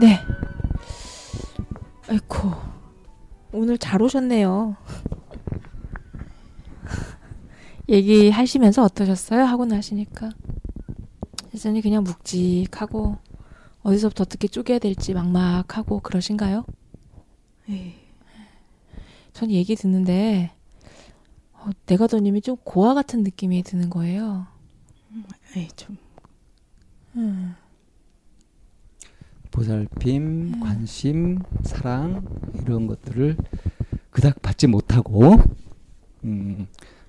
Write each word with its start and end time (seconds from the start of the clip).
네. 0.00 0.20
아이코. 2.08 2.52
오늘 3.52 3.78
잘 3.78 4.00
오셨네요. 4.00 4.76
얘기하시면서 7.88 8.84
어떠셨어요? 8.84 9.44
하고 9.44 9.64
나시니까. 9.64 10.30
여전히 11.52 11.80
그냥 11.80 12.04
묵직하고 12.04 13.16
어디서부터 13.82 14.22
어떻게 14.22 14.46
쪼개야 14.46 14.78
될지 14.78 15.14
막막하고 15.14 15.98
그러신가요? 16.00 16.64
에이, 17.68 17.94
전 19.32 19.50
얘기 19.50 19.74
듣는데 19.74 20.52
어, 21.54 21.70
내가 21.86 22.06
더님이 22.06 22.40
좀 22.42 22.56
고아 22.62 22.94
같은 22.94 23.24
느낌이 23.24 23.64
드는 23.64 23.90
거예요. 23.90 24.46
에이 25.56 25.68
좀 25.74 25.96
음. 27.16 27.56
보살핌, 29.58 30.16
음. 30.16 30.60
관심, 30.60 31.40
사랑 31.64 32.24
이런 32.62 32.86
것들을 32.86 33.36
그닥 34.10 34.40
받지 34.40 34.68
못하고 34.68 35.34
음, 36.24 36.68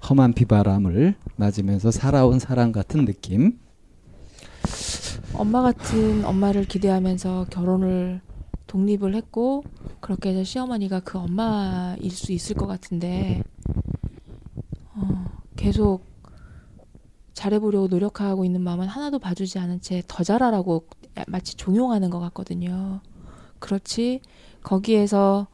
험한 0.10 0.34
비바람을 0.34 1.16
맞으면서 1.36 1.92
살아온 1.92 2.40
사람 2.40 2.72
같은 2.72 3.06
느낌. 3.06 3.60
엄마 5.34 5.62
같은 5.62 6.26
엄마를 6.26 6.66
기대하면서 6.66 7.48
결혼을 7.52 8.22
독립을 8.66 9.14
했고 9.14 9.64
그렇게 10.00 10.30
해서 10.30 10.44
시어머니가 10.44 11.02
그 11.02 11.20
엄마일 11.20 12.10
수 12.10 12.32
있을 12.32 12.56
것 12.56 12.66
같은데 12.66 13.44
어, 14.96 15.26
계속 15.56 16.04
잘해보려고 17.40 17.88
노력하고 17.88 18.44
있는 18.44 18.62
마음은 18.62 18.88
하나도 18.88 19.18
봐주지 19.20 19.60
않은 19.60 19.80
채 19.80 20.04
더 20.10 20.26
잘하라고 20.26 20.84
마치 21.28 21.56
종용하는 21.56 22.10
것 22.10 22.20
같거든요. 22.20 23.00
그렇지 23.60 24.20
거기에서 24.62 25.48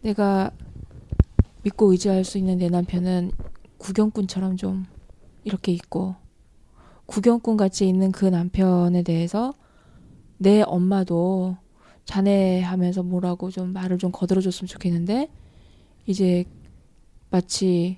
내가 0.00 0.50
믿고 1.62 1.92
의지할 1.92 2.24
수 2.24 2.38
있는 2.38 2.56
내 2.56 2.70
남편은 2.70 3.32
구경꾼처럼 3.76 4.56
좀 4.56 4.86
이렇게 5.44 5.72
있고 5.72 6.14
구경꾼 7.04 7.58
같이 7.58 7.86
있는 7.86 8.12
그 8.12 8.24
남편에 8.24 9.02
대해서 9.02 9.52
내 10.38 10.62
엄마도 10.62 11.58
자네 12.06 12.62
하면서 12.62 13.02
뭐라고 13.02 13.50
좀 13.50 13.74
말을 13.74 13.98
좀 13.98 14.10
거들어줬으면 14.10 14.68
좋겠는데 14.68 15.28
이제 16.06 16.44
마치 17.28 17.96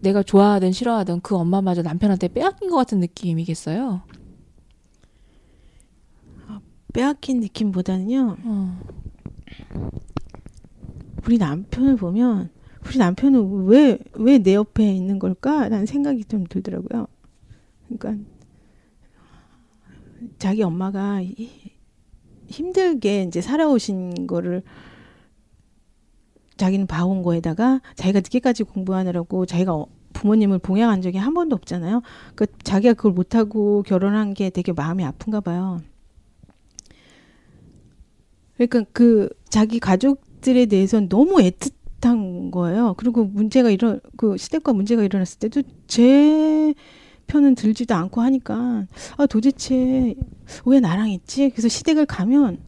내가 0.00 0.22
좋아하든 0.22 0.72
싫어하든 0.72 1.20
그 1.20 1.36
엄마마저 1.36 1.82
남편한테 1.82 2.28
빼앗긴 2.28 2.70
것 2.70 2.76
같은 2.76 3.00
느낌이겠어요. 3.00 4.02
빼앗긴 6.92 7.40
느낌보다는요. 7.40 8.36
어. 8.44 8.80
우리 11.24 11.38
남편을 11.38 11.96
보면 11.96 12.50
우리 12.86 12.98
남편은 12.98 13.66
왜 13.66 13.98
왜 14.18 14.38
내 14.38 14.54
옆에 14.54 14.92
있는 14.94 15.18
걸까라는 15.18 15.86
생각이 15.86 16.24
좀 16.24 16.44
들더라고요. 16.48 17.06
그러니까 17.88 18.24
자기 20.38 20.62
엄마가 20.62 21.22
히- 21.22 21.76
힘들게 22.48 23.22
이제 23.22 23.40
살아오신 23.40 24.26
거를 24.26 24.62
자기는 26.60 26.86
봐온 26.86 27.22
거에다가 27.22 27.80
자기가 27.96 28.20
늦게까지 28.20 28.64
공부하느라고 28.64 29.46
자기가 29.46 29.74
어- 29.74 29.86
부모님을 30.12 30.58
봉양한 30.58 31.00
적이 31.02 31.18
한 31.18 31.32
번도 31.34 31.56
없잖아요. 31.56 32.02
그 32.34 32.46
자기가 32.62 32.94
그걸 32.94 33.12
못하고 33.12 33.82
결혼한 33.82 34.34
게 34.34 34.50
되게 34.50 34.72
마음이 34.72 35.02
아픈가 35.04 35.40
봐요. 35.40 35.80
그러니까 38.56 38.84
그 38.92 39.30
자기 39.48 39.80
가족들에 39.80 40.66
대해서는 40.66 41.08
너무 41.08 41.36
애틋한 41.36 42.50
거예요. 42.50 42.94
그리고 42.98 43.24
문제가 43.24 43.70
일어 43.70 43.98
그 44.16 44.36
시댁과 44.36 44.74
문제가 44.74 45.02
일어났을 45.02 45.38
때도 45.38 45.62
제 45.86 46.74
편은 47.26 47.54
들지도 47.54 47.94
않고 47.94 48.20
하니까 48.20 48.86
아 49.16 49.26
도대체 49.26 50.14
왜 50.66 50.80
나랑 50.80 51.10
있지? 51.10 51.48
그래서 51.50 51.68
시댁을 51.68 52.04
가면 52.04 52.58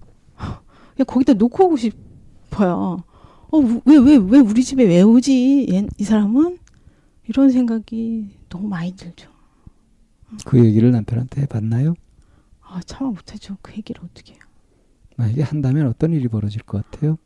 그냥 0.95 1.07
거기다 1.07 1.35
놓고 1.35 1.67
오고 1.67 1.77
싶어요. 1.77 3.03
어왜 3.53 3.99
왜 3.99 4.17
왜 4.17 4.39
우리 4.39 4.65
집에 4.65 4.85
왜 4.85 5.03
오지? 5.03 5.67
얘, 5.71 5.87
이 5.99 6.05
사람은 6.05 6.59
이런 7.29 7.51
생각이 7.51 8.31
너무 8.49 8.69
많이 8.69 8.97
들죠. 8.97 9.31
그 10.47 10.65
얘기를 10.65 10.91
남편한테 10.91 11.43
해봤나요? 11.43 11.95
아 12.63 12.81
참아 12.81 13.11
못하죠. 13.11 13.59
그 13.63 13.73
얘기를 13.77 14.03
어떻게 14.03 14.33
해요? 14.35 14.41
만약에 15.17 15.43
한다면 15.43 15.87
어떤 15.89 16.13
일이 16.13 16.27
벌어질 16.29 16.63
것 16.63 16.91
같아요? 16.91 17.19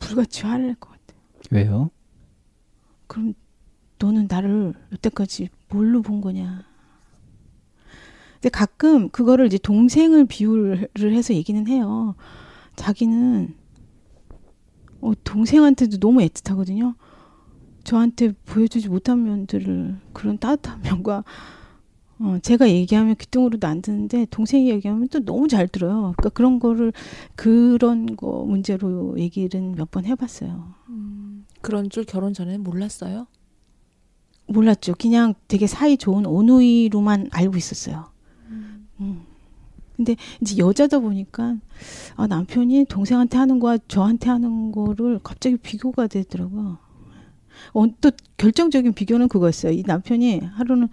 불같이 0.00 0.42
화를 0.46 0.66
낼 0.68 0.74
것 0.76 0.90
같아요. 0.90 1.20
왜요? 1.50 1.90
그럼 3.06 3.34
너는 3.98 4.26
나를 4.30 4.72
여태까지 4.92 5.50
뭘로 5.68 6.00
본 6.02 6.20
거냐? 6.22 6.64
근데 8.34 8.48
가끔 8.50 9.08
그거를 9.10 9.46
이제 9.46 9.58
동생을 9.58 10.24
비유를 10.24 10.88
해서 11.12 11.34
얘기는 11.34 11.66
해요. 11.66 12.14
자기는 12.76 13.54
어, 15.00 15.12
동생한테도 15.24 15.98
너무 15.98 16.20
애틋하거든요. 16.20 16.94
저한테 17.84 18.32
보여주지 18.44 18.88
못한 18.88 19.22
면들을 19.24 19.96
그런 20.12 20.38
따뜻한 20.38 20.82
면과 20.82 21.24
어, 22.20 22.36
제가 22.42 22.68
얘기하면 22.68 23.14
귀뚱으로도 23.16 23.66
안 23.66 23.80
듣는데 23.80 24.26
동생이 24.30 24.68
얘기하면 24.70 25.08
또 25.08 25.20
너무 25.20 25.46
잘 25.46 25.68
들어요. 25.68 26.14
그러니까 26.16 26.30
그런 26.30 26.58
거를 26.58 26.92
그런 27.36 28.16
거 28.16 28.44
문제로 28.44 29.16
얘기를 29.18 29.60
몇 29.76 29.88
번 29.90 30.04
해봤어요. 30.04 30.74
음, 30.88 31.46
그런 31.62 31.88
줄 31.90 32.04
결혼 32.04 32.34
전에는 32.34 32.62
몰랐어요. 32.64 33.28
몰랐죠. 34.48 34.94
그냥 34.98 35.34
되게 35.46 35.66
사이 35.66 35.96
좋은 35.96 36.26
오누이로만 36.26 37.28
알고 37.30 37.56
있었어요. 37.56 38.10
음. 39.00 39.22
근데 39.98 40.14
이제 40.40 40.56
여자다 40.58 41.00
보니까 41.00 41.56
아, 42.14 42.28
남편이 42.28 42.86
동생한테 42.88 43.36
하는 43.36 43.58
거와 43.58 43.78
저한테 43.88 44.30
하는 44.30 44.70
거를 44.70 45.18
갑자기 45.22 45.56
비교가 45.56 46.06
되더라고요. 46.06 46.78
어, 47.74 47.84
또 48.00 48.12
결정적인 48.36 48.92
비교는 48.92 49.26
그거였어요. 49.26 49.72
이 49.72 49.82
남편이 49.84 50.38
하루는 50.38 50.88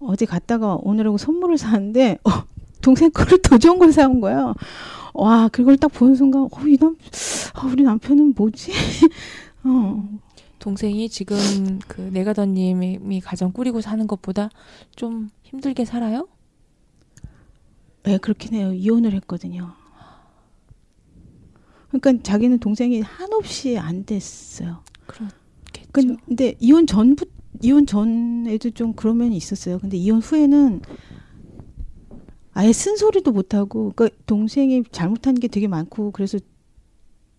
어디 0.00 0.24
갔다가 0.24 0.78
오느라고 0.80 1.18
선물을 1.18 1.58
사는데 1.58 2.16
어, 2.24 2.30
동생 2.80 3.10
거를 3.10 3.42
더 3.42 3.58
좋은 3.58 3.78
걸 3.78 3.92
사온 3.92 4.22
거예요. 4.22 4.54
와, 5.12 5.48
그걸 5.48 5.76
딱 5.76 5.88
보는 5.88 6.14
순간 6.14 6.44
어, 6.44 6.48
이 6.66 6.78
남, 6.78 6.96
아, 7.52 7.66
우리 7.66 7.82
남편은 7.82 8.32
뭐지? 8.34 8.72
어, 9.64 10.08
동생이 10.60 11.10
지금 11.10 11.36
그 11.86 12.00
내가더님이 12.00 13.20
가정 13.20 13.52
꾸리고 13.52 13.82
사는 13.82 14.06
것보다 14.06 14.48
좀 14.96 15.28
힘들게 15.42 15.84
살아요? 15.84 16.26
네, 18.04 18.18
그렇긴 18.18 18.54
해요. 18.54 18.72
이혼을 18.72 19.12
했거든요. 19.14 19.72
그러니까 21.90 22.22
자기는 22.22 22.58
동생이 22.58 23.00
한없이 23.00 23.78
안 23.78 24.04
됐어요. 24.04 24.82
그렇겠죠. 25.06 26.16
근데 26.26 26.54
이혼 26.60 26.86
전부 26.86 27.24
이혼 27.62 27.86
전에도 27.86 28.70
좀 28.70 28.92
그런 28.92 29.18
면이 29.18 29.36
있었어요. 29.36 29.78
근데 29.78 29.96
이혼 29.96 30.20
후에는 30.20 30.82
아예 32.52 32.72
쓴소리도 32.72 33.32
못 33.32 33.54
하고 33.54 33.92
그러니까 33.94 34.16
동생이 34.26 34.84
잘못한 34.92 35.34
게 35.34 35.48
되게 35.48 35.66
많고 35.66 36.10
그래서 36.12 36.38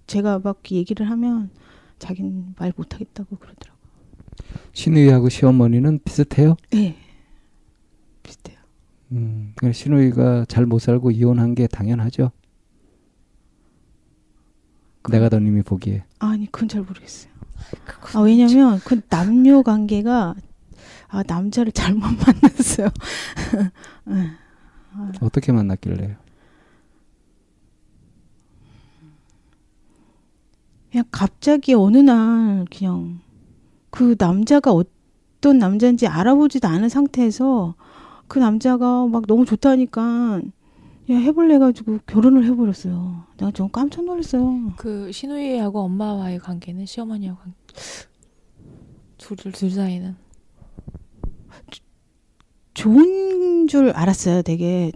제가 0.07 0.39
막 0.39 0.61
얘기를 0.71 1.09
하면 1.09 1.51
자기는 1.99 2.55
말 2.57 2.73
못 2.75 2.93
하겠다고 2.95 3.35
그러더라고요. 3.37 3.79
신우이하고 4.73 5.29
시어머니는 5.29 5.99
비슷해요? 6.03 6.55
네. 6.71 6.95
비슷해요. 8.23 8.58
음, 9.11 9.53
그러니까 9.55 9.73
신우이가 9.77 10.45
잘 10.47 10.65
못 10.65 10.79
살고 10.79 11.11
이혼한 11.11 11.55
게 11.55 11.67
당연하죠. 11.67 12.31
내가 15.09 15.29
더님이 15.29 15.63
보기에. 15.63 16.03
아니 16.19 16.45
그건 16.51 16.67
잘 16.69 16.81
모르겠어요. 16.81 17.31
아 18.13 18.19
왜냐면 18.21 18.79
그 18.85 19.01
남녀 19.09 19.61
관계가 19.63 20.35
아 21.07 21.23
남자를 21.25 21.71
잘못 21.71 22.01
만났어요. 22.25 22.89
네. 24.05 24.29
어떻게 25.21 25.51
만났길래요? 25.51 26.15
그냥 30.91 31.05
갑자기 31.11 31.73
어느 31.73 31.97
날 31.97 32.65
그냥 32.75 33.19
그 33.89 34.15
남자가 34.17 34.71
어떤 34.71 35.57
남자인지 35.59 36.07
알아보지도 36.07 36.67
않은 36.67 36.89
상태에서 36.89 37.75
그 38.29 38.39
남자가 38.39 39.05
막 39.07 39.25
너무 39.27 39.45
좋다니까 39.45 40.41
야 41.09 41.17
해볼래 41.17 41.57
가지고 41.57 41.99
결혼을 42.05 42.45
해버렸어요. 42.45 43.25
내가 43.37 43.51
좀 43.51 43.69
깜짝 43.69 44.05
놀랐어요. 44.05 44.73
그 44.77 45.11
신우이하고 45.11 45.79
엄마와의 45.81 46.39
관계는 46.39 46.85
시어머니하고 46.85 47.39
관... 47.39 47.53
둘, 49.17 49.37
둘 49.37 49.69
사이는 49.69 50.15
좋은 52.73 53.67
줄 53.67 53.89
알았어요. 53.89 54.43
되게 54.43 54.91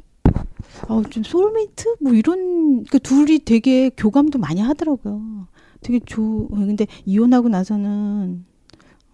어, 0.87 1.01
좀 1.03 1.23
소울메이트 1.23 1.95
뭐 1.99 2.13
이런 2.13 2.85
그 2.85 2.99
둘이 2.99 3.39
되게 3.39 3.89
교감도 3.89 4.39
많이 4.39 4.61
하더라고요. 4.61 5.47
되게 5.81 5.99
좋. 5.99 6.47
근데 6.49 6.87
이혼하고 7.05 7.49
나서는 7.49 8.45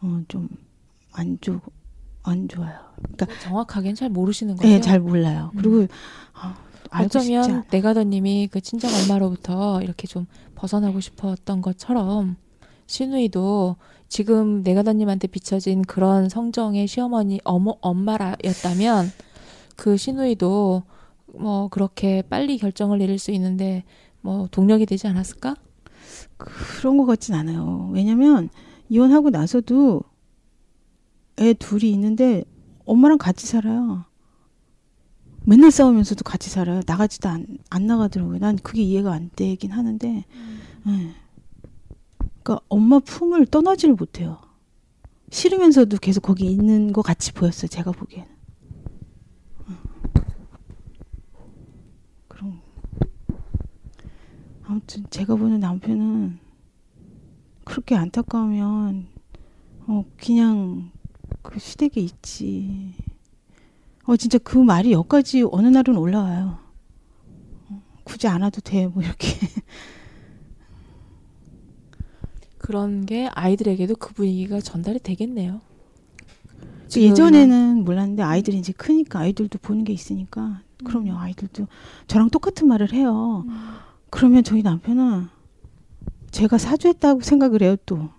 어, 0.01 0.21
좀 0.27 0.49
안 1.13 1.37
좋. 1.41 1.59
안 2.23 2.47
좋아요. 2.47 2.77
그러니까 3.13 3.27
정확하게는 3.41 3.95
잘 3.95 4.09
모르시는 4.09 4.55
거죠. 4.55 4.67
네, 4.67 4.81
잘 4.81 4.99
몰라요. 4.99 5.51
그리고 5.57 5.87
아, 6.33 6.55
어쩌면 7.03 7.51
않- 7.51 7.63
내가더님이 7.71 8.47
그 8.51 8.61
친정 8.61 8.89
엄마로부터 8.93 9.81
이렇게 9.81 10.07
좀 10.07 10.25
벗어나고 10.55 10.99
싶었던 10.99 11.61
것처럼 11.61 12.35
신우이도 12.87 13.75
지금 14.07 14.63
내가더님한테 14.63 15.27
비춰진 15.27 15.83
그런 15.83 16.29
성정의 16.29 16.87
시어머니 16.87 17.39
어머 17.43 17.77
엄마라였다면 17.81 19.11
그 19.75 19.97
신우이도 19.97 20.83
뭐 21.35 21.67
그렇게 21.69 22.23
빨리 22.23 22.57
결정을 22.57 22.97
내릴 22.97 23.19
수 23.19 23.31
있는데 23.31 23.83
뭐 24.21 24.47
동력이 24.51 24.85
되지 24.87 25.07
않았을까? 25.07 25.55
그런 26.37 26.97
것 26.97 27.05
같진 27.05 27.35
않아요. 27.35 27.89
왜냐면 27.93 28.49
이혼하고 28.89 29.29
나서도 29.29 30.01
애 31.39 31.53
둘이 31.53 31.91
있는데 31.91 32.43
엄마랑 32.85 33.17
같이 33.17 33.47
살아요. 33.47 34.05
맨날 35.45 35.71
싸우면서도 35.71 36.23
같이 36.23 36.49
살아요. 36.49 36.81
나가지도 36.85 37.29
안, 37.29 37.57
안 37.69 37.87
나가더라고요. 37.87 38.39
난 38.39 38.57
그게 38.57 38.81
이해가 38.81 39.13
안 39.13 39.29
되긴 39.35 39.71
하는데, 39.71 40.25
예. 40.87 41.13
그러니까 42.19 42.59
엄마 42.67 42.99
품을 42.99 43.45
떠나지를 43.47 43.95
못해요. 43.95 44.39
싫으면서도 45.31 45.97
계속 45.97 46.21
거기 46.21 46.51
있는 46.51 46.91
것 46.91 47.01
같이 47.01 47.31
보였어요. 47.33 47.67
제가 47.67 47.91
보기에는. 47.91 48.29
음. 49.69 49.77
그런. 52.27 52.59
아무튼 54.63 55.05
제가 55.09 55.35
보는 55.35 55.59
남편은 55.59 56.39
그렇게 57.63 57.95
안타까우면 57.95 59.07
어 59.87 60.05
그냥 60.17 60.91
그 61.41 61.59
시댁에 61.59 62.01
있지. 62.01 62.93
어 64.05 64.15
진짜 64.17 64.37
그 64.39 64.57
말이 64.57 64.91
여기까지 64.91 65.45
어느 65.51 65.67
날은 65.67 65.95
올라와요. 65.97 66.59
어, 67.69 67.81
굳이 68.03 68.27
안 68.27 68.41
와도 68.41 68.61
돼 68.61 68.87
뭐 68.87 69.01
이렇게. 69.03 69.27
그런 72.57 73.05
게 73.05 73.27
아이들에게도 73.33 73.95
그 73.95 74.13
분위기가 74.13 74.59
전달이 74.59 74.99
되겠네요. 74.99 75.61
지금은- 76.87 77.01
예전에는 77.11 77.83
몰랐는데 77.85 78.23
아이들이 78.23 78.57
이제 78.57 78.73
크니까 78.73 79.19
아이들도 79.19 79.59
보는 79.59 79.83
게 79.83 79.93
있으니까 79.93 80.61
그럼요 80.83 81.17
아이들도 81.17 81.67
저랑 82.07 82.29
똑같은 82.29 82.67
말을 82.67 82.93
해요. 82.93 83.45
그러면 84.09 84.43
저희 84.43 84.61
남편은 84.63 85.27
제가 86.31 86.57
사주했다고 86.57 87.21
생각을 87.21 87.61
해요 87.61 87.75
또. 87.85 88.09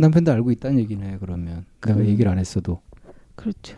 남편도 0.00 0.32
알고 0.32 0.50
있다는 0.52 0.78
얘기네 0.80 1.18
그러면 1.20 1.64
내가 1.82 1.98
그- 1.98 2.06
얘기를 2.06 2.30
안 2.30 2.38
했어도 2.38 2.80
그렇죠. 3.34 3.76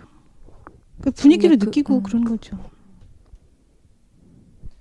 그 1.01 1.11
분위기를 1.11 1.59
그- 1.59 1.65
느끼고 1.67 1.97
음. 1.99 2.03
그런 2.03 2.25
거죠. 2.25 2.57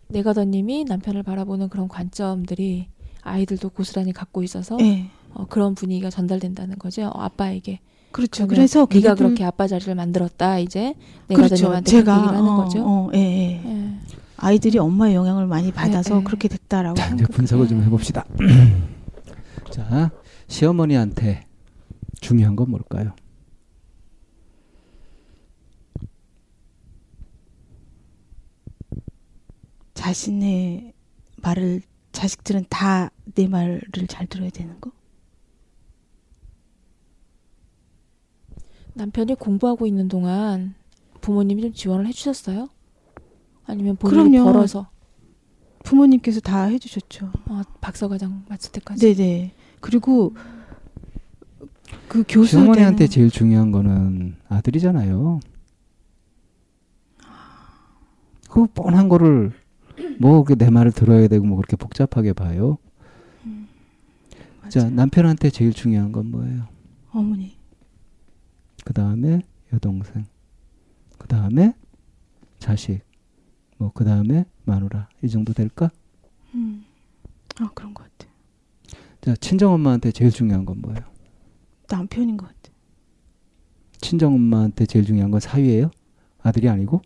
내가더님이 0.09 0.85
남편을 0.85 1.23
바라보는 1.23 1.69
그런 1.69 1.87
관점들이 1.87 2.87
아이들도 3.21 3.69
고스란히 3.69 4.11
갖고 4.11 4.43
있어서 4.43 4.77
예. 4.81 5.09
어, 5.33 5.45
그런 5.47 5.73
분위기가 5.75 6.09
전달된다는 6.09 6.77
거죠. 6.77 7.03
어, 7.07 7.21
아빠에게. 7.21 7.79
그렇죠. 8.11 8.45
그래서 8.45 8.87
네가 8.91 9.13
걔네들- 9.13 9.17
그렇게 9.17 9.45
아빠 9.45 9.67
자리를 9.67 9.93
만들었다. 9.95 10.59
이제 10.59 10.95
그렇죠. 11.29 11.43
내가더님한테 11.55 11.91
제가 11.91 12.03
그렇게 12.03 12.19
얘기를 12.27 12.37
하는 12.37 12.49
어, 12.51 12.63
거죠. 12.63 12.83
어, 12.85 13.09
예, 13.13 13.19
예. 13.19 13.61
예. 13.65 13.93
아이들이 14.35 14.79
엄마의 14.79 15.15
영향을 15.15 15.47
많이 15.47 15.71
받아서 15.71 16.19
예. 16.19 16.23
그렇게 16.23 16.49
됐다라고. 16.49 16.95
자 16.95 17.13
이제 17.15 17.23
분석을 17.25 17.67
좀 17.69 17.81
해봅시다. 17.83 18.25
자 19.71 20.11
시어머니한테 20.51 21.47
중요한 22.19 22.55
건 22.57 22.69
뭘까요? 22.71 23.13
자신의 29.93 30.93
말을 31.37 31.81
자식들은 32.11 32.65
다 32.69 33.09
내 33.35 33.47
말을 33.47 33.81
잘 34.07 34.27
들어야 34.27 34.49
되는 34.49 34.79
거? 34.81 34.91
남편이 38.93 39.35
공부하고 39.35 39.85
있는 39.87 40.07
동안 40.09 40.75
부모님이 41.21 41.61
좀 41.61 41.73
지원을 41.73 42.07
해주셨어요? 42.07 42.67
아니면 43.65 43.95
본인이 43.95 44.31
그럼요. 44.37 44.51
벌어서 44.51 44.89
부모님께서 45.83 46.41
다 46.41 46.63
해주셨죠. 46.65 47.31
어, 47.49 47.61
박사과정 47.79 48.45
마칠 48.49 48.71
때까지? 48.73 49.13
네네. 49.13 49.53
그리고 49.81 50.33
그 52.07 52.23
교수 52.27 52.51
시어머니한테 52.51 53.07
제일 53.07 53.29
중요한 53.29 53.71
거는 53.71 54.35
아들이잖아요. 54.47 55.39
그 58.49 58.67
뻔한 58.67 59.09
거를 59.09 59.51
뭐 60.19 60.43
내 60.57 60.69
말을 60.69 60.91
들어야 60.91 61.27
되고 61.27 61.45
뭐 61.45 61.57
그렇게 61.57 61.75
복잡하게 61.75 62.33
봐요. 62.33 62.77
자 64.69 64.81
맞아요. 64.81 64.95
남편한테 64.95 65.49
제일 65.49 65.73
중요한 65.73 66.11
건 66.11 66.31
뭐예요? 66.31 66.67
어머니. 67.11 67.57
그 68.85 68.93
다음에 68.93 69.41
여동생, 69.73 70.25
그 71.17 71.27
다음에 71.27 71.73
자식, 72.59 73.01
뭐 73.77 73.91
그 73.93 74.03
다음에 74.05 74.45
마누라 74.65 75.07
이 75.23 75.29
정도 75.29 75.53
될까? 75.53 75.91
음. 76.55 76.83
아 77.59 77.69
그런 77.73 77.93
것 77.93 78.03
같아. 78.03 78.20
자 79.21 79.35
친정 79.35 79.73
엄마한테 79.73 80.11
제일 80.11 80.31
중요한 80.31 80.65
건 80.65 80.81
뭐예요? 80.81 81.01
남편인 81.87 82.37
것 82.37 82.47
같아. 82.47 82.57
친정 83.99 84.33
엄마한테 84.33 84.85
제일 84.87 85.05
중요한 85.05 85.29
건 85.29 85.39
사위예요? 85.39 85.91
아들이 86.41 86.67
아니고? 86.69 87.01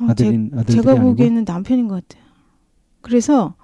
어, 0.00 0.06
제, 0.06 0.26
아들인 0.26 0.50
아들들이 0.54 0.76
제가 0.76 0.92
아니고? 0.92 1.06
보기에는 1.08 1.44
남편인 1.44 1.88
것 1.88 2.08
같아요. 2.08 2.26
그래서 3.02 3.54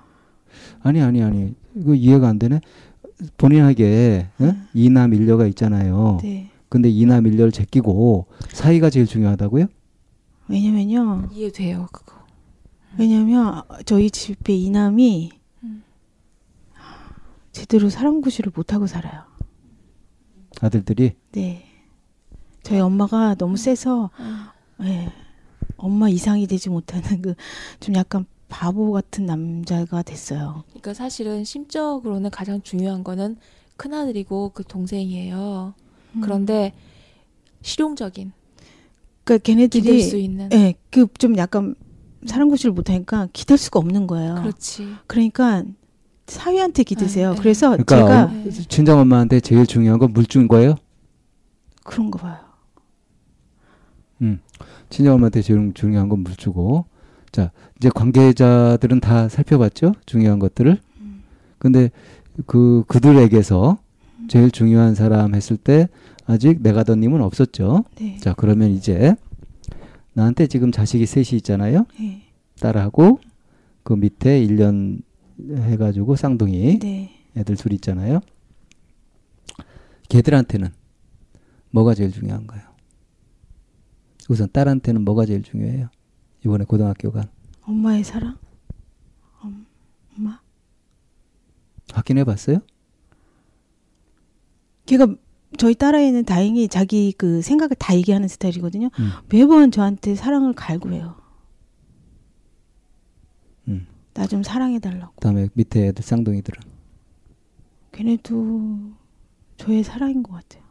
아니 0.83 1.01
아니 1.01 1.23
아니 1.23 1.55
이거 1.75 1.95
이해가 1.95 2.29
안 2.29 2.39
되네. 2.39 2.61
본인에게 3.39 4.29
예? 4.41 4.57
이남 4.75 5.15
일녀가 5.15 5.47
있잖아요. 5.47 6.19
네. 6.23 6.51
근데 6.69 6.91
이남 6.91 7.27
일녀를 7.27 7.51
제끼고 7.53 8.27
사이가 8.51 8.91
제일 8.91 9.07
중요하다고요? 9.07 9.67
왜냐면요. 10.49 11.29
이해돼요 11.33 11.87
그거. 11.93 12.17
왜냐면 12.99 13.63
저희 13.87 14.11
집에 14.11 14.55
이남이 14.55 15.31
음. 15.33 15.44
제대로 17.55 17.89
사랑구실을 17.89 18.53
못하고 18.55 18.87
살아요. 18.87 19.23
아들들이 20.61 21.13
네. 21.33 21.65
저희 22.63 22.81
엄마가 22.81 23.35
너무 23.37 23.57
세서 23.57 24.11
예. 24.83 25.09
엄마 25.77 26.09
이상이 26.09 26.47
되지 26.47 26.69
못하는 26.69 27.23
그 27.23 27.35
좀 27.81 27.95
약간 27.95 28.27
바보 28.49 28.93
같은 28.93 29.27
남자가 29.27 30.03
됐어요. 30.03 30.65
그러니까 30.69 30.95
사실은 30.95 31.45
심적으로는 31.45 32.31
가장 32.31 32.63
중요한 32.63 33.03
거는 33.05 33.37
큰아들이고 33.77 34.51
그 34.55 34.63
동생이에요. 34.65 35.75
음. 36.15 36.21
그런데 36.21 36.73
실용적인 37.63 38.33
그러니까 39.25 39.43
걔네들이 39.43 40.03
수 40.03 40.17
있는. 40.17 40.51
예, 40.53 40.75
그 40.91 41.07
좀 41.19 41.37
약간 41.37 41.75
사랑 42.27 42.49
구실을 42.49 42.73
못하니까 42.73 43.29
기댈 43.33 43.59
수가 43.59 43.79
없는 43.81 44.07
거예요. 44.07 44.35
그렇지. 44.37 44.87
그러니까 45.07 45.65
사위한테 46.27 46.83
기대세요. 46.83 47.31
아, 47.31 47.35
네. 47.35 47.39
그래서 47.41 47.71
그러니까 47.71 47.97
제가 47.97 48.25
어, 48.25 48.51
친정 48.69 48.99
엄마한테 48.99 49.41
제일 49.41 49.67
중요한 49.67 49.99
건 49.99 50.13
물주인 50.13 50.49
거예요. 50.49 50.77
그런 51.85 52.11
거 52.11 52.19
봐요. 52.19 52.45
친정 54.91 55.15
엄마한테 55.15 55.43
제일 55.43 55.73
중요한 55.75 56.09
건 56.09 56.21
물주고. 56.21 56.87
자, 57.33 57.51
이제 57.77 57.91
관계자들은 57.93 59.01
다 59.01 59.29
살펴봤죠? 59.29 59.95
중요한 60.07 60.39
것들을. 60.39 60.79
근데 61.59 61.91
그 62.47 62.85
그들에게서 62.87 63.79
제일 64.29 64.51
중요한 64.51 64.95
사람 64.95 65.35
했을 65.35 65.57
때 65.57 65.89
아직 66.27 66.63
내가 66.63 66.85
더님은 66.85 67.23
없었죠. 67.23 67.85
네. 67.97 68.17
자, 68.21 68.35
그러면 68.35 68.71
이제 68.71 69.17
나한테 70.13 70.47
지금 70.47 70.71
자식이 70.71 71.07
셋이 71.07 71.29
있잖아요. 71.39 71.87
네. 71.99 72.23
딸하고 72.61 73.19
그 73.83 73.95
밑에 73.95 74.47
1년 74.47 75.03
해가지고 75.41 76.17
쌍둥이 76.17 76.79
네. 76.79 77.27
애들 77.37 77.57
둘 77.57 77.73
있잖아요. 77.75 78.21
걔들한테는 80.09 80.71
뭐가 81.71 81.95
제일 81.95 82.13
중요한가요? 82.13 82.63
우선 84.29 84.49
딸한테는 84.53 85.03
뭐가 85.05 85.27
제일 85.27 85.43
중요해요? 85.43 85.89
이번에 86.45 86.65
고등학교 86.65 87.11
간 87.11 87.29
엄마의 87.63 88.05
사랑? 88.05 88.37
엄, 89.41 89.67
엄마? 90.17 90.41
확인해 91.93 92.25
봤어요? 92.25 92.59
걔가 94.87 95.09
저희 95.57 95.75
딸아이는 95.75 96.25
다행히 96.25 96.69
자기 96.69 97.13
그 97.17 97.43
생각을 97.43 97.77
다 97.79 97.95
얘기하는 97.95 98.29
스타일이거든요. 98.29 98.91
음. 98.99 99.11
매번 99.29 99.71
저한테 99.71 100.15
사랑을 100.15 100.53
갈구해요. 100.53 101.17
음. 104.17 104.21
나좀 104.21 104.43
사랑해 104.43 104.79
달라고. 104.79 105.13
그다음에 105.15 105.49
밑에 105.55 105.89
애들 105.89 106.03
쌍둥이들은 106.03 106.63
걔네도 107.93 108.93
저의 109.57 109.83
사랑인 109.85 110.23
것 110.23 110.33
같아요. 110.33 110.63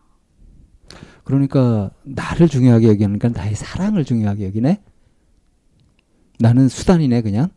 그러니까 1.23 1.91
나를 2.03 2.47
중요하게 2.47 2.87
여기니까 2.87 3.29
나의 3.29 3.55
사랑을 3.55 4.03
중요하게 4.03 4.45
여기네. 4.47 4.81
나는 6.39 6.67
수단이네 6.67 7.21
그냥. 7.21 7.49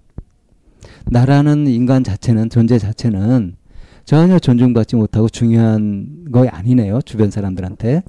나라는 1.07 1.67
인간 1.67 2.05
자체는 2.05 2.51
존재 2.51 2.79
자체는 2.79 3.57
전혀 4.05 4.39
존중받지 4.39 4.95
못하고 4.97 5.29
중요한 5.29 6.31
거 6.31 6.47
아니네요 6.49 7.01
주변 7.03 7.31
사람들한테. 7.31 8.03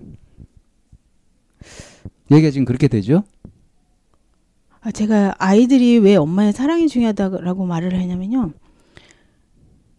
얘기가 2.31 2.51
지금 2.51 2.65
그렇게 2.65 2.87
되죠? 2.87 3.23
아, 4.87 4.91
제가 4.91 5.35
아이들이 5.37 5.97
왜 5.99 6.15
엄마의 6.15 6.53
사랑이 6.53 6.87
중요하다고 6.87 7.65
말을 7.65 7.93
하냐면요. 7.99 8.53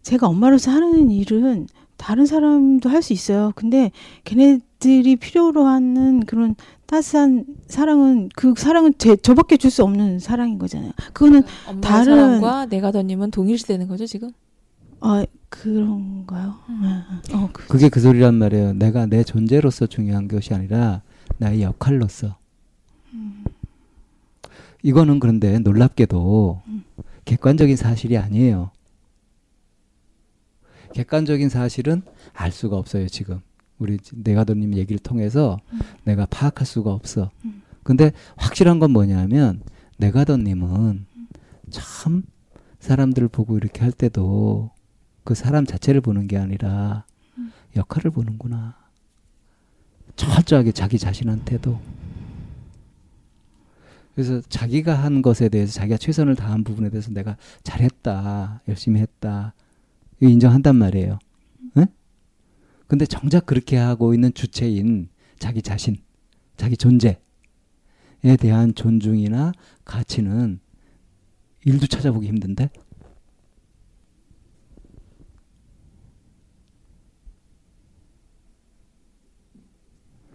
제가 0.01 0.25
엄마로서 0.27 0.71
하는 0.71 1.11
일은 1.11 1.67
다른 1.95 2.25
사람도 2.25 2.89
할 2.89 3.03
수 3.03 3.13
있어요. 3.13 3.51
근데 3.55 3.91
걔네들이 4.23 5.15
필요로 5.17 5.67
하는 5.67 6.21
그런 6.21 6.55
따스한 6.87 7.45
사랑은 7.67 8.29
그 8.35 8.55
사랑은 8.57 8.93
제, 8.97 9.15
저밖에 9.15 9.57
줄 9.57 9.69
수 9.69 9.83
없는 9.83 10.17
사랑인 10.17 10.57
거잖아요. 10.57 10.91
그거는 11.13 11.43
엄마 11.67 11.81
다른- 11.81 12.05
사랑과 12.15 12.65
내가 12.65 12.91
더님은 12.91 13.29
동일시되는 13.29 13.87
거죠 13.87 14.07
지금? 14.07 14.31
아 15.01 15.23
그런가요? 15.49 16.55
아, 16.67 17.21
아. 17.31 17.37
어, 17.37 17.49
그, 17.53 17.67
그게 17.67 17.89
그 17.89 17.99
소리란 17.99 18.33
말이에요. 18.33 18.73
내가 18.73 19.05
내 19.05 19.23
존재로서 19.23 19.85
중요한 19.85 20.27
것이 20.27 20.51
아니라 20.55 21.03
나의 21.37 21.61
역할로서. 21.61 22.37
이거는 24.81 25.19
그런데 25.19 25.59
놀랍게도 25.59 26.61
객관적인 27.25 27.75
사실이 27.75 28.17
아니에요. 28.17 28.71
객관적인 30.93 31.49
사실은 31.49 32.01
알 32.33 32.51
수가 32.51 32.77
없어요, 32.77 33.07
지금. 33.07 33.41
우리 33.77 33.97
내가도님 34.13 34.75
얘기를 34.75 34.99
통해서 34.99 35.59
내가 36.03 36.25
파악할 36.25 36.65
수가 36.65 36.91
없어. 36.91 37.31
근데 37.83 38.11
확실한 38.37 38.79
건 38.79 38.91
뭐냐면 38.91 39.63
내가더님은 39.97 41.05
참 41.69 42.23
사람들을 42.79 43.27
보고 43.27 43.57
이렇게 43.57 43.81
할 43.81 43.91
때도 43.91 44.71
그 45.23 45.35
사람 45.35 45.65
자체를 45.65 46.01
보는 46.01 46.27
게 46.27 46.37
아니라 46.37 47.05
역할을 47.75 48.11
보는구나. 48.11 48.75
철저하게 50.15 50.71
자기 50.71 50.97
자신한테도. 50.97 51.79
그래서 54.19 54.41
자기가 54.49 54.95
한 54.95 55.21
것에 55.21 55.47
대해서 55.47 55.71
자기가 55.71 55.95
최선을 55.95 56.35
다한 56.35 56.65
부분에 56.65 56.89
대해서 56.89 57.09
내가 57.09 57.37
잘했다, 57.63 58.63
열심히 58.67 58.99
했다, 58.99 59.53
인정한단 60.19 60.75
말이에요. 60.75 61.19
응? 61.77 61.85
근데 62.87 63.05
정작 63.05 63.45
그렇게 63.45 63.77
하고 63.77 64.13
있는 64.13 64.33
주체인 64.33 65.07
자기 65.37 65.61
자신, 65.61 65.95
자기 66.57 66.75
존재에 66.75 67.15
대한 68.41 68.75
존중이나 68.75 69.53
가치는 69.85 70.59
일도 71.63 71.87
찾아보기 71.87 72.27
힘든데? 72.27 72.71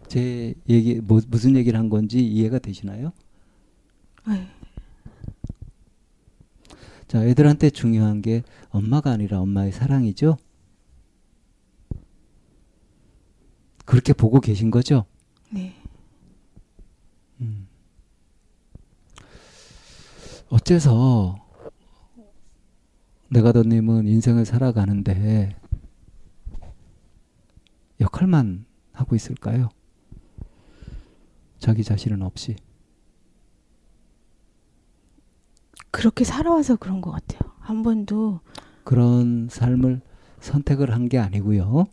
제 0.08 0.54
얘기 0.70 1.02
뭐, 1.02 1.20
무슨 1.28 1.54
얘기를 1.54 1.78
한 1.78 1.90
건지 1.90 2.26
이해가 2.26 2.60
되시나요? 2.60 3.12
네. 4.26 4.48
자, 7.06 7.24
애들한테 7.24 7.70
중요한 7.70 8.22
게 8.22 8.42
엄마가 8.70 9.10
아니라 9.10 9.40
엄마의 9.40 9.72
사랑이죠. 9.72 10.36
그렇게 13.84 14.12
보고 14.12 14.40
계신 14.40 14.70
거죠? 14.70 15.04
네. 15.50 15.74
음. 17.40 17.68
어째서 20.48 21.44
내가더님은 23.28 24.06
인생을 24.06 24.44
살아가는데 24.44 25.56
역할만 28.00 28.64
하고 28.92 29.16
있을까요? 29.16 29.68
자기 31.58 31.82
자신은 31.82 32.22
없이. 32.22 32.56
그렇게 35.94 36.24
살아와서 36.24 36.74
그런 36.74 37.00
것 37.00 37.12
같아요. 37.12 37.52
한 37.60 37.84
번도 37.84 38.40
그런 38.82 39.48
삶을 39.48 40.00
선택을 40.40 40.92
한 40.92 41.08
게 41.08 41.18
아니고요. 41.18 41.86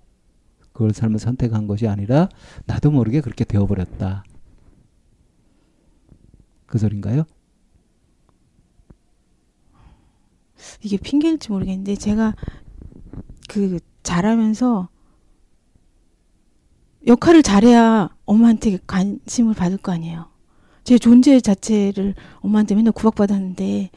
그걸 0.73 0.91
삶을 0.91 1.19
선택한 1.19 1.67
것이 1.67 1.87
아니라 1.87 2.27
나도 2.65 2.89
모르게 2.89 3.21
그렇게 3.21 3.43
되어버렸다. 3.45 4.23
그 6.65 6.79
소린가요? 6.79 7.25
이게 10.81 10.97
핑계일지 10.97 11.51
모르겠는데 11.51 11.95
제가 11.95 12.35
그 13.49 13.79
잘하면서 14.01 14.89
역할을 17.05 17.43
잘해야 17.43 18.09
엄마한테 18.25 18.79
관심을 18.87 19.53
받을 19.53 19.77
거 19.77 19.91
아니에요. 19.91 20.30
제 20.83 20.97
존재 20.97 21.39
자체를 21.39 22.15
엄마한테 22.39 22.75
맨날 22.75 22.91
구박받았는데 22.91 23.91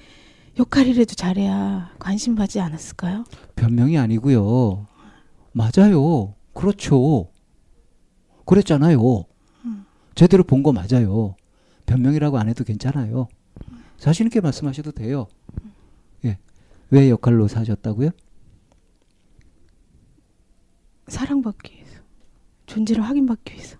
역할이라도 0.58 1.14
잘해야 1.14 1.92
관심 1.98 2.34
받지 2.34 2.60
않았을까요? 2.60 3.24
변명이 3.56 3.98
아니고요. 3.98 4.86
맞아요. 5.52 6.34
그렇죠. 6.52 7.30
그랬잖아요. 8.44 9.24
제대로 10.14 10.44
본 10.44 10.62
거 10.62 10.72
맞아요. 10.72 11.34
변명이라고 11.86 12.38
안 12.38 12.48
해도 12.48 12.62
괜찮아요. 12.64 13.28
자신 13.98 14.26
있게 14.26 14.40
말씀하셔도 14.40 14.92
돼요. 14.92 15.26
예. 16.24 16.38
왜 16.90 17.10
역할로 17.10 17.48
사셨다고요? 17.48 18.10
사랑받기 21.08 21.74
위해서. 21.74 22.00
존재를 22.66 23.02
확인받기 23.02 23.54
위해서. 23.54 23.76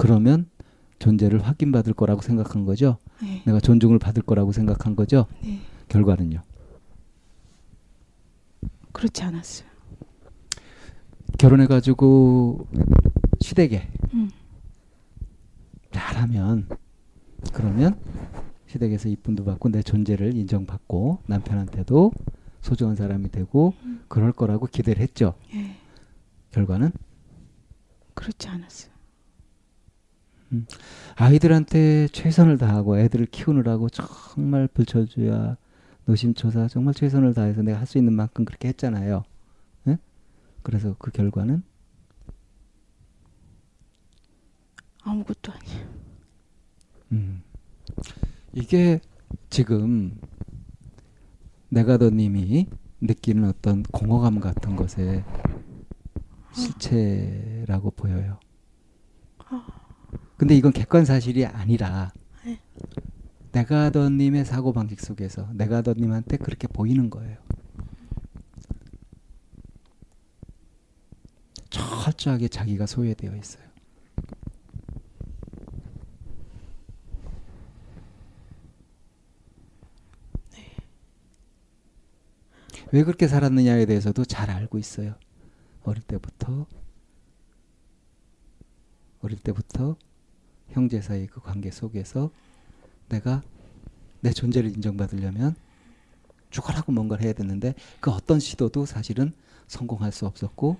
그러면 0.00 0.48
존재를 0.98 1.46
확인받을 1.46 1.92
거라고 1.92 2.22
생각한 2.22 2.64
거죠. 2.64 2.96
네. 3.22 3.42
내가 3.44 3.60
존중을 3.60 3.98
받을 3.98 4.22
거라고 4.22 4.50
생각한 4.50 4.96
거죠. 4.96 5.26
네. 5.42 5.60
결과는요. 5.88 6.42
그렇지 8.92 9.22
않았어요. 9.22 9.68
결혼해 11.38 11.66
가지고 11.66 12.66
시댁에 13.40 13.88
음. 14.14 14.30
잘하면 15.92 16.66
그러면 17.52 18.00
시댁에서 18.68 19.10
이쁨도 19.10 19.44
받고 19.44 19.68
내 19.68 19.82
존재를 19.82 20.34
인정받고 20.34 21.18
남편한테도 21.26 22.12
소중한 22.62 22.96
사람이 22.96 23.30
되고 23.30 23.74
그럴 24.08 24.32
거라고 24.32 24.64
기대를 24.64 25.02
했죠. 25.02 25.34
예. 25.54 25.76
결과는 26.52 26.90
그렇지 28.14 28.48
않았어요. 28.48 28.99
아이들한테 31.16 32.08
최선을 32.08 32.58
다하고 32.58 32.98
애들을 32.98 33.26
키우느라고 33.26 33.88
정말 33.90 34.66
불철주야 34.68 35.56
노심초사 36.06 36.68
정말 36.68 36.94
최선을 36.94 37.34
다해서 37.34 37.62
내가 37.62 37.78
할 37.78 37.86
수 37.86 37.98
있는 37.98 38.12
만큼 38.14 38.44
그렇게 38.44 38.68
했잖아요. 38.68 39.22
예? 39.88 39.98
그래서 40.62 40.96
그 40.98 41.10
결과는 41.10 41.62
아무것도 45.02 45.52
아니에요. 45.52 45.88
음. 47.12 47.42
이게 48.52 49.00
지금 49.48 50.18
내가더님이 51.70 52.66
느끼는 53.00 53.48
어떤 53.48 53.82
공허감 53.84 54.40
같은 54.40 54.76
것의 54.76 55.24
실체라고 56.52 57.92
보여요. 57.92 58.38
근데 60.40 60.56
이건 60.56 60.72
객관 60.72 61.04
사실이 61.04 61.44
아니라 61.44 62.14
내가더님의 63.52 64.46
사고 64.46 64.72
방식 64.72 64.98
속에서 64.98 65.46
내가더님한테 65.52 66.38
그렇게 66.38 66.66
보이는 66.66 67.10
거예요. 67.10 67.36
철저하게 71.68 72.48
자기가 72.48 72.86
소외되어 72.86 73.36
있어요. 73.36 73.64
왜 82.92 83.04
그렇게 83.04 83.28
살았느냐에 83.28 83.84
대해서도 83.84 84.24
잘 84.24 84.48
알고 84.50 84.78
있어요. 84.78 85.16
어릴 85.82 86.02
때부터 86.02 86.66
어릴 89.20 89.38
때부터 89.38 89.98
형제 90.70 91.00
사이 91.00 91.26
그 91.26 91.40
관계 91.40 91.70
속에서 91.70 92.30
내가 93.08 93.42
내 94.20 94.32
존재를 94.32 94.70
인정받으려면 94.70 95.54
죽어라고 96.50 96.92
뭔가를 96.92 97.24
해야 97.24 97.32
되는데 97.32 97.74
그 98.00 98.10
어떤 98.10 98.40
시도도 98.40 98.86
사실은 98.86 99.32
성공할 99.66 100.12
수 100.12 100.26
없었고 100.26 100.78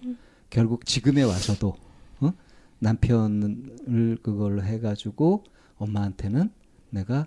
결국 0.50 0.85
지금에 0.85 1.23
와서도 1.23 1.76
어? 2.20 2.32
남편을 2.80 4.18
그걸로 4.23 4.62
해가지고 4.62 5.44
엄마한테는 5.76 6.50
내가 6.90 7.26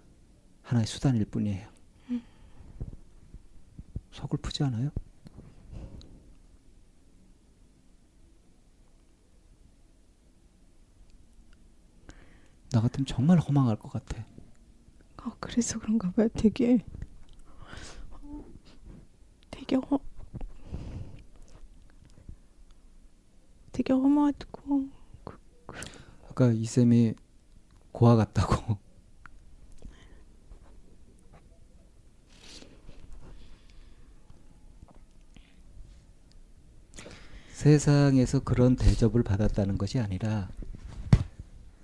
하나의 0.61 0.85
수단일 0.87 1.25
뿐이에요. 1.25 1.67
서글프지 4.11 4.63
않아요? 4.63 4.91
나 12.73 12.81
같으면 12.81 13.05
정말 13.05 13.37
허망할 13.37 13.77
것 13.77 13.91
같아. 13.91 14.25
아, 15.17 15.31
그래서 15.39 15.77
그런가 15.79 16.11
봐요. 16.11 16.27
되게 16.33 16.83
되게 19.51 19.75
허 19.75 19.99
되게 23.71 23.93
험하고 23.93 24.89
아까 26.27 26.51
이 26.51 26.65
쌤이 26.65 27.13
고아 27.91 28.15
같다고. 28.15 28.79
세상에서 37.51 38.39
그런 38.39 38.75
대접을 38.75 39.21
받았다는 39.21 39.77
것이 39.77 39.99
아니라 39.99 40.49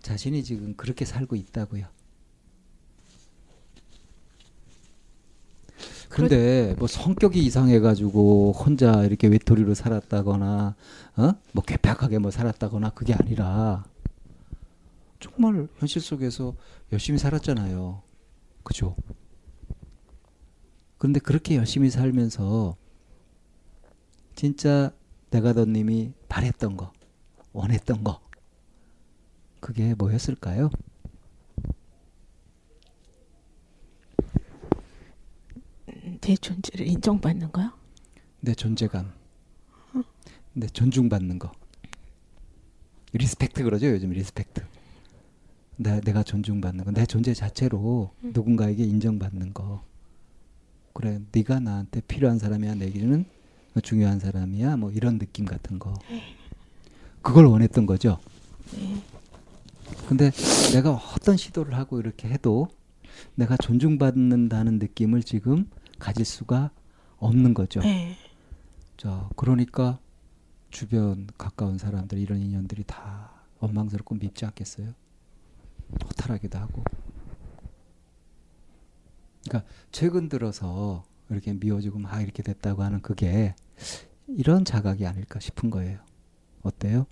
자신이 0.10 0.44
지금 0.44 0.74
그렇게 0.76 1.06
살고 1.06 1.36
있다고요. 1.36 1.86
근데 6.10 6.74
뭐 6.80 6.88
성격이 6.88 7.40
이상해가지고 7.46 8.54
혼자 8.54 9.04
이렇게 9.04 9.28
외톨이로 9.28 9.76
살았다거나 9.76 10.76
어 11.18 11.34
뭐 11.52 11.64
괴팍하게 11.64 12.18
뭐 12.18 12.32
살았다거나 12.32 12.90
그게 12.92 13.14
아니라 13.14 13.86
정말 15.20 15.68
현실 15.78 16.02
속에서 16.02 16.56
열심히 16.92 17.20
살았잖아요. 17.20 18.02
그죠? 18.64 18.96
그런데 20.98 21.20
그렇게 21.20 21.56
열심히 21.56 21.92
살면서 21.92 22.76
진짜 24.34 24.92
내가더님이 25.30 26.14
바랬던 26.30 26.78
거, 26.78 26.92
원했던 27.54 28.04
거, 28.04 28.20
그게 29.70 29.94
뭐였을까요? 29.94 30.72
내 36.22 36.36
존재를 36.36 36.88
인정받는 36.88 37.52
거요? 37.52 37.72
내 38.40 38.56
존재감, 38.56 39.14
내 40.54 40.66
존중받는 40.66 41.38
거. 41.38 41.52
respect 43.14 43.62
그러죠 43.62 43.92
요즘 43.92 44.10
respect. 44.10 44.66
내, 45.76 46.02
내가 46.02 46.24
존중받는 46.24 46.86
거, 46.86 46.92
내 46.92 47.06
존재 47.06 47.36
자체로 47.36 48.12
누군가에게 48.24 48.84
인정받는 48.84 49.54
거. 49.54 49.84
그래, 50.94 51.22
네가 51.32 51.60
나한테 51.60 52.02
필요한 52.02 52.40
사람이야, 52.40 52.74
내 52.74 52.90
기준은 52.90 53.24
중요한 53.84 54.20
사람이야, 54.20 54.78
뭐 54.78 54.90
이런 54.90 55.20
느낌 55.20 55.46
같은 55.46 55.78
거. 55.78 55.94
그걸 57.22 57.46
원했던 57.46 57.86
거죠. 57.86 58.18
근데 60.08 60.32
내가 60.74 60.92
어떤 60.94 61.38
시도를 61.38 61.76
하고 61.76 62.00
이렇게 62.00 62.28
해도 62.28 62.68
내가 63.36 63.58
존중받는다는 63.58 64.80
느낌을 64.80 65.24
지금 65.24 65.70
가질 66.00 66.26
수가 66.26 66.72
없는 67.18 67.54
거죠. 67.54 67.82
네. 67.82 68.16
자, 68.98 69.30
그러니까 69.36 70.00
주변 70.72 71.28
가까운 71.38 71.78
사람들 71.78 72.18
이런 72.18 72.40
인연들이 72.40 72.84
다 72.86 73.32
원망스럽고 73.60 74.16
밉지 74.16 74.46
않겠어요? 74.46 74.94
허탈하기도 76.06 76.58
하고. 76.58 76.84
그러니까 79.44 79.70
최근 79.92 80.30
들어서 80.30 81.04
이렇게 81.30 81.54
미워지고 81.54 82.00
막 82.00 82.22
이렇게 82.22 82.44
됐다고 82.44 82.84
하는 82.84 83.02
그게 83.02 83.56
이런 84.28 84.66
자각이 84.66 85.06
아닐까 85.06 85.40
싶은 85.40 85.70
거예요. 85.70 86.00
어때요? 86.62 87.06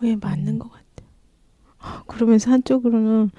왜 0.00 0.16
맞는 0.16 0.58
것 0.58 0.70
같아. 0.70 0.84
아, 1.78 2.02
그러면서 2.06 2.50
한쪽으로는 2.50 3.30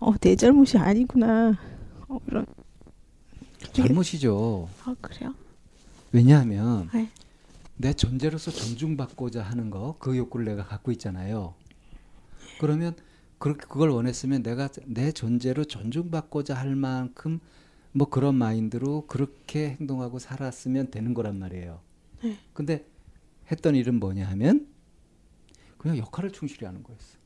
어, 0.00 0.16
내 0.18 0.36
잘못이 0.36 0.78
아니구나. 0.78 1.58
어, 2.08 2.18
이런. 2.26 2.46
잘못이죠. 3.72 4.68
아 4.84 4.94
그래요? 5.00 5.34
왜냐하면 6.12 6.90
네. 6.92 7.10
내 7.76 7.92
존재로서 7.92 8.50
존중받고자 8.50 9.42
하는 9.42 9.70
거, 9.70 9.96
그 9.98 10.16
욕구를 10.16 10.44
내가 10.44 10.64
갖고 10.64 10.92
있잖아요. 10.92 11.54
그러면 12.60 12.94
그렇게 13.38 13.66
그걸 13.66 13.90
원했으면 13.90 14.42
내가 14.42 14.68
내 14.86 15.10
존재로 15.10 15.64
존중받고자 15.64 16.54
할 16.54 16.76
만큼 16.76 17.40
뭐 17.92 18.08
그런 18.08 18.34
마인드로 18.36 19.06
그렇게 19.06 19.76
행동하고 19.80 20.18
살았으면 20.18 20.90
되는 20.90 21.14
거란 21.14 21.38
말이에요. 21.38 21.80
네. 22.22 22.38
근데 22.52 22.86
했던 23.50 23.74
일은 23.74 23.98
뭐냐 23.98 24.26
하면 24.28 24.71
그냥 25.82 25.98
역할을 25.98 26.30
충실히 26.30 26.64
하는 26.64 26.80
거였어. 26.84 27.18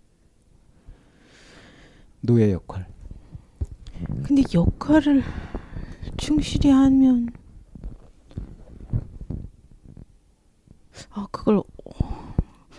노예 2.23 2.53
역할. 2.53 2.89
근데 4.25 4.43
역할을 4.53 5.23
충실히 6.17 6.71
하면 6.71 7.29
아 11.11 11.27
그걸 11.31 11.63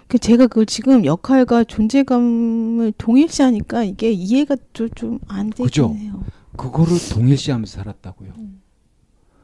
그 0.08 0.18
제가 0.18 0.48
그걸 0.48 0.66
지금 0.66 1.06
역할과 1.06 1.66
존재감을 1.66 2.94
동일시하니까 2.98 3.84
이게 3.84 4.12
이해가 4.12 4.58
좀안 4.74 5.52
되긴 5.52 5.66
그죠? 5.66 5.94
해요. 5.94 6.24
그거를 6.58 6.98
동일시하면서 7.14 7.72
살았다고요. 7.72 8.34
음. 8.38 8.62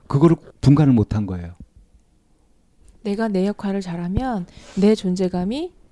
그거를 0.08 0.36
분간을 0.62 0.94
못한 0.94 1.28
거예요. 1.28 1.54
내가 3.04 3.28
내 3.28 3.46
역할을 3.46 3.82
잘하면 3.82 4.48
내 4.80 4.96
존재감이 4.96 5.83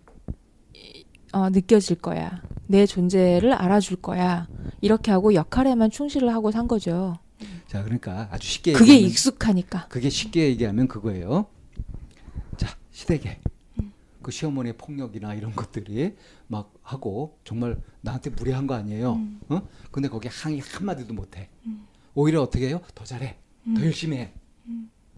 어, 1.33 1.49
느껴질 1.49 1.97
거야. 1.97 2.41
내 2.67 2.85
존재를 2.85 3.53
알아줄 3.53 4.01
거야. 4.01 4.47
이렇게 4.81 5.11
하고 5.11 5.33
역할에만 5.33 5.91
충실을 5.91 6.33
하고 6.33 6.51
산 6.51 6.67
거죠. 6.67 7.17
자, 7.67 7.83
그러니까 7.83 8.27
아주 8.31 8.47
쉽게 8.47 8.73
그게 8.73 8.91
얘기하면 8.93 9.09
익숙하니까. 9.09 9.87
그게 9.87 10.09
쉽게 10.09 10.45
얘기하면 10.49 10.87
그거예요. 10.87 11.47
자, 12.57 12.75
시댁에 12.91 13.39
그 14.21 14.31
시어머니의 14.31 14.77
폭력이나 14.77 15.33
이런 15.33 15.55
것들이 15.55 16.15
막 16.47 16.73
하고 16.83 17.39
정말 17.43 17.81
나한테 18.01 18.29
무례한 18.29 18.67
거 18.67 18.75
아니에요. 18.75 19.19
어? 19.49 19.67
근데 19.91 20.09
거기에 20.09 20.29
항의 20.31 20.59
한 20.59 20.85
마디도 20.85 21.13
못 21.13 21.37
해. 21.37 21.49
오히려 22.13 22.41
어떻게 22.41 22.67
해요? 22.67 22.81
더 22.93 23.03
잘해. 23.03 23.37
더 23.75 23.81
열심히 23.85 24.17
해. 24.17 24.33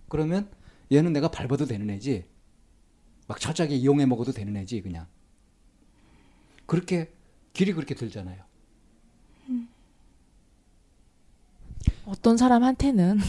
그러면 0.08 0.50
얘는 0.92 1.12
내가 1.12 1.30
밟아도 1.30 1.66
되는 1.66 1.90
애지. 1.90 2.26
막 3.28 3.40
철저하게 3.40 3.76
이용해 3.76 4.06
먹어도 4.06 4.32
되는 4.32 4.56
애지 4.56 4.82
그냥. 4.82 5.08
그렇게 6.66 7.14
길이 7.54 7.74
그렇게 7.74 7.96
들잖아요. 7.96 8.44
어떤 12.06 12.38
사람한테는 12.38 13.20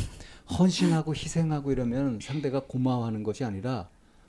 헌신하고 0.58 1.14
희생하고 1.14 1.72
이러면 1.72 2.18
상대가 2.20 2.60
고마워하는 2.60 3.22
것이 3.22 3.44
아니라 3.44 3.88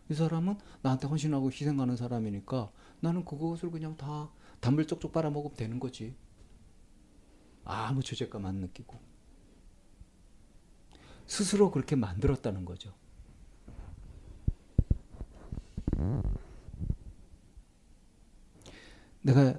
이 0.09 0.13
사람은 0.13 0.57
나한테 0.81 1.07
헌신하고 1.07 1.51
희생하는 1.51 1.95
사람이니까 1.95 2.69
나는 2.99 3.25
그것을 3.25 3.71
그냥 3.71 3.97
다 3.97 4.29
단물 4.59 4.87
쪽쪽 4.87 5.11
빨아먹으면 5.11 5.55
되는 5.55 5.79
거지. 5.79 6.15
아무 7.63 8.03
죄책감 8.03 8.45
안 8.45 8.55
느끼고. 8.55 8.97
스스로 11.27 11.71
그렇게 11.71 11.95
만들었다는 11.95 12.65
거죠. 12.65 12.93
내가 19.25 19.55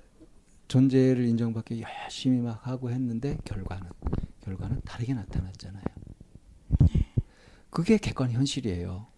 존재를 0.68 1.24
인정받기 1.24 1.82
열심히 1.82 2.40
막 2.40 2.64
하고 2.68 2.88
했는데 2.90 3.36
결과는 3.44 3.90
결과는 4.42 4.80
다르게 4.82 5.12
나타났잖아요. 5.12 5.82
그게 7.70 7.98
객관 7.98 8.30
현실이에요. 8.30 9.08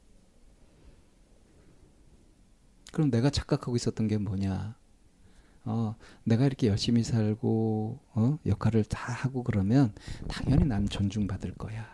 그럼 2.93 3.11
내가 3.11 3.29
착각하고 3.29 3.77
있었던 3.77 4.09
게 4.09 4.17
뭐냐? 4.17 4.75
어, 5.67 5.97
내가 6.25 6.47
이렇게 6.47 6.69
열심히 6.69 7.05
살고 7.05 7.99
어, 8.15 8.39
역할을 8.47 8.85
다 8.85 9.13
하고 9.13 9.45
그러면 9.45 9.93
당연히 10.29 10.65
난 10.65 10.89
존중받을 10.89 11.57
거야. 11.57 11.87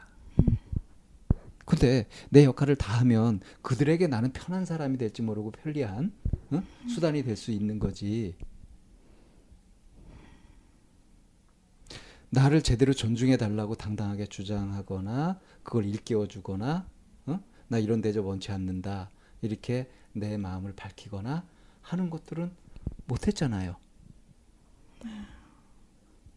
근데 1.64 2.06
내 2.30 2.44
역할을 2.44 2.76
다 2.76 2.98
하면 3.00 3.40
그들에게 3.62 4.06
나는 4.06 4.32
편한 4.32 4.64
사람이 4.64 4.98
될지 4.98 5.22
모르고 5.22 5.50
편리한 5.52 6.12
어? 6.50 6.62
수단이 6.88 7.22
될 7.22 7.36
수 7.36 7.50
있는 7.50 7.78
거지. 7.78 8.36
나를 12.30 12.62
제대로 12.62 12.92
존중해 12.92 13.36
달라고 13.36 13.76
당당하게 13.76 14.26
주장하거나 14.26 15.40
그걸 15.62 15.84
일깨워 15.86 16.26
주거나 16.26 16.86
어? 17.26 17.40
나 17.68 17.78
이런 17.78 18.00
대접 18.02 18.26
원치 18.26 18.50
않는다 18.50 19.10
이렇게 19.40 19.88
내 20.12 20.36
마음을 20.36 20.72
밝히거나 20.74 21.44
하는 21.82 22.10
것들은 22.10 22.50
못했잖아요. 23.06 23.76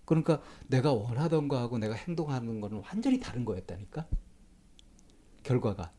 그러니까 0.05 0.41
내가 0.67 0.93
원하던 0.93 1.47
거하고 1.47 1.77
내가 1.79 1.93
행동하는 1.95 2.61
거는 2.61 2.81
완전히 2.85 3.19
다른 3.19 3.43
거였다니까. 3.43 4.05
결과가. 5.47 5.91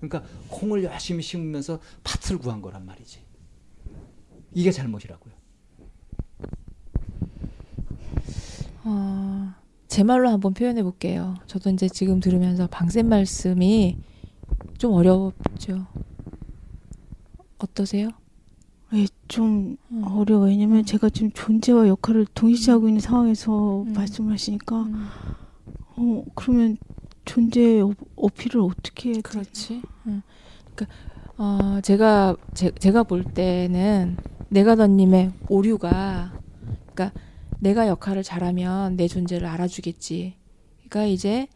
그러니까 0.00 0.28
콩을 0.48 0.82
열심히 0.84 1.22
심으면서 1.22 1.78
팥을 2.02 2.38
구한 2.38 2.62
거란 2.62 2.86
말이지. 2.86 3.20
이게 4.54 4.72
잘못이라고요. 4.72 5.32
어, 8.84 9.54
제 9.86 10.02
말로 10.02 10.28
한번 10.30 10.54
표현해 10.54 10.82
볼게요. 10.82 11.36
저도 11.46 11.70
이제 11.70 11.88
지금 11.88 12.20
들으면서 12.20 12.66
방쌤 12.66 13.08
말씀이 13.08 13.98
좀 14.78 14.94
어렵죠. 14.94 15.86
어떠세요? 17.58 18.08
예, 18.94 19.06
좀 19.28 19.76
음. 19.92 20.04
어려워. 20.04 20.46
왜냐면 20.46 20.84
제가 20.84 21.10
지금 21.10 21.30
존재와 21.32 21.86
역할을 21.86 22.26
동시하고 22.34 22.88
있는 22.88 23.00
상황에서 23.00 23.82
음. 23.82 23.92
말씀을 23.92 24.32
하시니까 24.32 24.82
음, 24.82 25.08
어 25.96 26.24
그러면 26.34 26.76
존재 27.24 27.80
어- 27.80 27.94
어필을 28.16 28.60
어떻게 28.60 29.10
해야 29.10 29.14
돼? 29.16 29.20
그렇지. 29.22 29.82
음. 30.06 30.22
그러니까 30.74 30.96
어, 31.38 31.80
제가 31.82 32.36
제, 32.54 32.70
제가 32.72 33.02
볼 33.04 33.24
때는 33.24 34.16
내가더님의 34.48 35.32
오류가 35.48 36.32
그러니까 36.94 37.18
내가 37.60 37.86
역할을 37.88 38.22
잘하면 38.22 38.96
내 38.96 39.08
존재를 39.08 39.46
알아주겠지. 39.48 40.34
그러니까 40.88 41.04
이제 41.06 41.46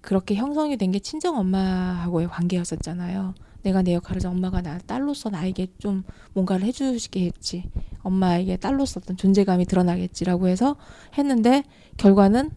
그렇게 0.00 0.34
형성이 0.34 0.76
된 0.76 0.90
게 0.92 0.98
친정 0.98 1.38
엄마하고의 1.38 2.28
관계였었잖아요. 2.28 3.34
내가 3.62 3.82
내 3.82 3.94
역할을 3.94 4.20
잘 4.20 4.32
엄마가 4.32 4.60
나 4.60 4.78
딸로서 4.78 5.30
나에게 5.30 5.68
좀 5.78 6.02
뭔가를 6.34 6.66
해주시겠지. 6.66 7.70
엄마에게 8.02 8.56
딸로서 8.56 9.00
어떤 9.02 9.16
존재감이 9.16 9.64
드러나겠지라고 9.66 10.48
해서 10.48 10.76
했는데 11.16 11.62
결과는 11.96 12.50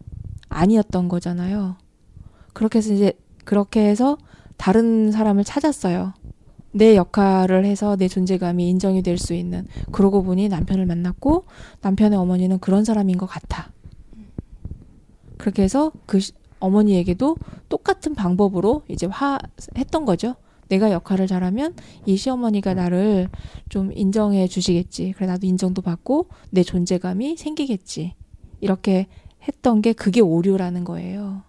아니었던 0.48 1.08
거잖아요. 1.08 1.76
그렇게 2.56 2.78
해서 2.78 2.94
이제 2.94 3.12
그렇게 3.44 3.80
해서 3.86 4.16
다른 4.56 5.12
사람을 5.12 5.44
찾았어요. 5.44 6.14
내 6.72 6.96
역할을 6.96 7.66
해서 7.66 7.96
내 7.96 8.08
존재감이 8.08 8.66
인정이 8.70 9.02
될 9.02 9.18
수 9.18 9.34
있는. 9.34 9.66
그러고 9.92 10.22
보니 10.22 10.48
남편을 10.48 10.86
만났고 10.86 11.44
남편의 11.82 12.18
어머니는 12.18 12.58
그런 12.60 12.82
사람인 12.82 13.18
것 13.18 13.26
같아. 13.26 13.70
그렇게 15.36 15.62
해서 15.64 15.92
그 16.06 16.18
시- 16.18 16.32
어머니에게도 16.58 17.36
똑같은 17.68 18.14
방법으로 18.14 18.84
이제 18.88 19.04
화 19.06 19.38
했던 19.76 20.06
거죠. 20.06 20.36
내가 20.68 20.90
역할을 20.92 21.26
잘하면 21.26 21.74
이 22.06 22.16
시어머니가 22.16 22.72
나를 22.72 23.28
좀 23.68 23.92
인정해 23.92 24.48
주시겠지. 24.48 25.12
그래 25.14 25.26
나도 25.26 25.46
인정도 25.46 25.82
받고 25.82 26.28
내 26.50 26.62
존재감이 26.62 27.36
생기겠지. 27.36 28.14
이렇게 28.62 29.08
했던 29.46 29.82
게 29.82 29.92
그게 29.92 30.22
오류라는 30.22 30.84
거예요. 30.84 31.42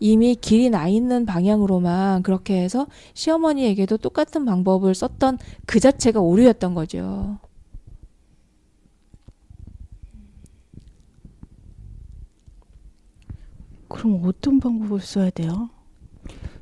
이미 0.00 0.34
길이 0.34 0.70
나 0.70 0.88
있는 0.88 1.26
방향으로만 1.26 2.22
그렇게 2.22 2.62
해서 2.62 2.86
시어머니에게도 3.14 3.96
똑같은 3.98 4.44
방법을 4.44 4.94
썼던 4.94 5.38
그 5.66 5.80
자체가 5.80 6.20
오류였던 6.20 6.74
거죠. 6.74 7.38
그럼 13.88 14.20
어떤 14.24 14.60
방법을 14.60 15.00
써야 15.00 15.30
돼요? 15.30 15.70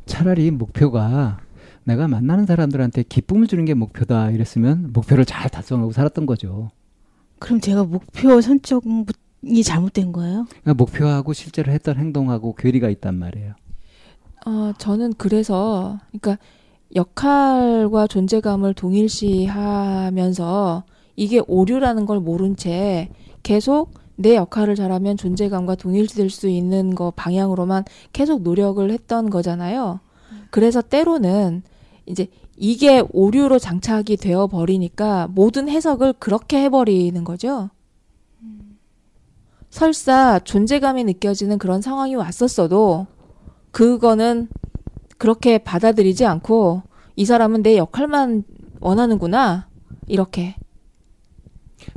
차라리 0.07 0.51
목표가 0.51 1.39
내가 1.85 2.09
만나는 2.09 2.47
사람들한테 2.47 3.03
기쁨을 3.05 3.47
주는 3.47 3.65
게 3.65 3.75
목표다 3.75 4.31
이랬으면 4.31 4.93
목표를 4.93 5.25
잘 5.25 5.51
달성하고 5.51 5.93
살았던 5.93 6.27
거죠. 6.27 6.71
그럼 7.39 7.61
제가 7.61 7.85
목표 7.85 8.41
선정 8.41 8.81
이 9.47 9.63
잘못된 9.63 10.13
거예요? 10.13 10.47
그러니까 10.49 10.75
목표하고 10.75 11.33
실제로 11.33 11.73
했던 11.73 11.97
행동하고 11.97 12.55
괴리가 12.55 12.91
있단 12.91 13.15
말이에요. 13.15 13.55
어, 14.47 14.73
저는 14.79 15.15
그래서, 15.17 15.99
그러니까 16.09 16.39
역할과 16.95 18.07
존재감을 18.07 18.75
동일시하면서 18.75 20.85
이게 21.17 21.43
오류라는 21.47 22.07
걸 22.07 22.21
모른 22.21 22.57
채 22.57 23.09
계속 23.43 23.93
내 24.17 24.35
역할을 24.35 24.75
잘하면 24.75 25.17
존재감과 25.17 25.77
동일시될 25.77 26.31
수 26.31 26.49
있는 26.49 26.95
거 26.95 27.13
방향으로만 27.15 27.85
계속 28.13 28.43
노력을 28.43 28.91
했던 28.91 29.31
거잖아요. 29.31 30.01
그래서 30.51 30.81
때로는 30.81 31.63
이제 32.07 32.29
이게 32.57 33.03
오류로 33.13 33.59
장착이 33.59 34.17
되어 34.17 34.47
버리니까 34.47 35.29
모든 35.31 35.69
해석을 35.69 36.15
그렇게 36.15 36.63
해버리는 36.63 37.23
거죠. 37.25 37.69
설사 39.77 40.39
존재감이 40.39 41.05
느껴지는 41.05 41.59
그런 41.59 41.83
상황이 41.83 42.15
왔었어도 42.15 43.07
그거는 43.73 44.49
그렇게 45.19 45.59
받아들이지 45.59 46.25
않고 46.25 46.83
이 47.15 47.27
사람은 47.27 47.63
내 47.63 47.77
역할만 47.77 48.45
원하는구나 48.81 49.69
이렇게 50.07 50.57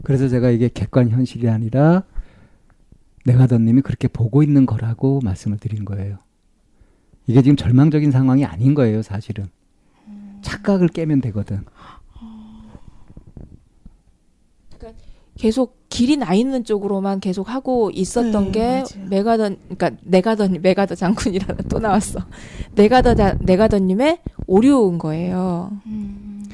그래서 0.03 0.27
제가 0.27 0.49
이게 0.49 0.67
객관 0.67 1.07
현실이 1.09 1.47
아니라 1.47 2.03
내가더님이 3.23 3.81
그렇게 3.81 4.09
보고 4.09 4.43
있는 4.43 4.65
거라고 4.65 5.21
말씀을 5.23 5.57
드린 5.57 5.85
거예요. 5.85 6.17
이게 7.27 7.41
지금 7.41 7.55
절망적인 7.55 8.11
상황이 8.11 8.43
아닌 8.43 8.73
거예요, 8.75 9.01
사실은. 9.01 9.47
착각을 10.41 10.89
깨면 10.89 11.21
되거든. 11.21 11.63
계속 15.37 15.78
길이 15.89 16.17
나 16.17 16.33
있는 16.33 16.63
쪽으로만 16.63 17.19
계속 17.19 17.49
하고 17.49 17.89
있었던 17.91 18.45
네, 18.45 18.51
게 18.51 18.67
맞아요. 18.67 19.09
메가던 19.09 19.57
그러니까 19.75 19.91
내가던 20.03 20.59
메가더 20.61 20.95
장군이라는 20.95 21.65
또 21.67 21.79
나왔어 21.79 22.19
내가더 22.75 23.15
자- 23.15 23.35
내가더님의 23.39 24.19
오류인 24.47 24.99
거예요. 24.99 25.71
음, 25.87 26.45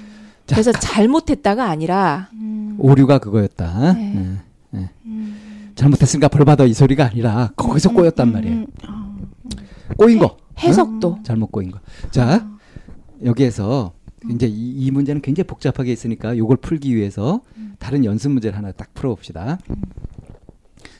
자, 0.47 0.55
그래서 0.55 0.71
잘못했다가 0.71 1.65
아니라 1.69 2.29
음, 2.33 2.75
오류가 2.79 3.19
그거였다. 3.19 3.93
네. 3.93 4.37
예. 4.75 4.89
음, 5.05 5.71
잘못했으니까 5.75 6.29
벌받아 6.29 6.63
이 6.63 6.73
소리가 6.73 7.05
아니라 7.05 7.51
거기서 7.57 7.91
꼬였단 7.91 8.29
음, 8.29 8.33
말이에요. 8.33 8.55
음, 8.55 8.67
아, 8.87 9.15
꼬인 9.97 10.17
거. 10.19 10.37
해석도 10.57 11.19
잘못 11.23 11.51
꼬인 11.51 11.71
거. 11.71 11.79
자, 12.11 12.47
여기에서 13.25 13.91
이제 14.31 14.47
이, 14.47 14.71
이 14.85 14.91
문제는 14.91 15.21
굉장히 15.21 15.47
복잡하게 15.47 15.91
있으니까 15.91 16.33
이걸 16.33 16.57
풀기 16.57 16.95
위해서 16.95 17.41
다른 17.79 18.05
연습 18.05 18.31
문제를 18.31 18.57
하나 18.57 18.71
딱 18.71 18.93
풀어봅시다. 18.93 19.59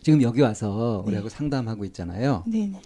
지금 0.02 0.22
여기 0.22 0.42
와서 0.42 1.04
우리하고 1.06 1.30
상담하고 1.30 1.86
있잖아요. 1.86 2.44
네 2.48 2.68
네. 2.68 2.82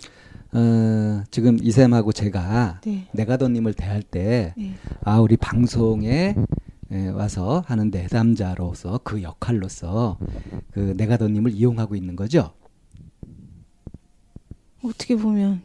어, 0.58 1.24
지금 1.30 1.58
이샘하고 1.62 2.12
제가 2.12 2.82
네. 2.84 3.08
내가더님을 3.12 3.74
대할 3.76 4.02
때, 4.02 4.54
네. 4.58 4.74
아, 5.04 5.20
우리 5.20 5.38
방송에 5.38 6.36
에, 6.92 7.08
와서 7.10 7.64
하는 7.68 7.92
내담자로서 7.92 9.02
그 9.04 9.22
역할로서 9.22 10.18
그 10.72 10.96
내가더님을 10.98 11.52
이용하고 11.52 11.96
있는 11.96 12.16
거죠. 12.16 12.54
어떻게 14.84 15.16
보면 15.16 15.62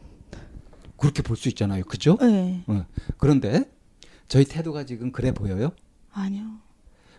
그렇게 0.97 1.21
볼 1.23 1.35
수 1.37 1.47
있잖아요. 1.49 1.83
그죠? 1.85 2.17
네. 2.21 2.63
어. 2.67 2.85
그런데 3.17 3.63
저희 4.27 4.45
태도가 4.45 4.85
지금 4.85 5.11
그래 5.11 5.31
보여요? 5.31 5.71
아니요. 6.11 6.59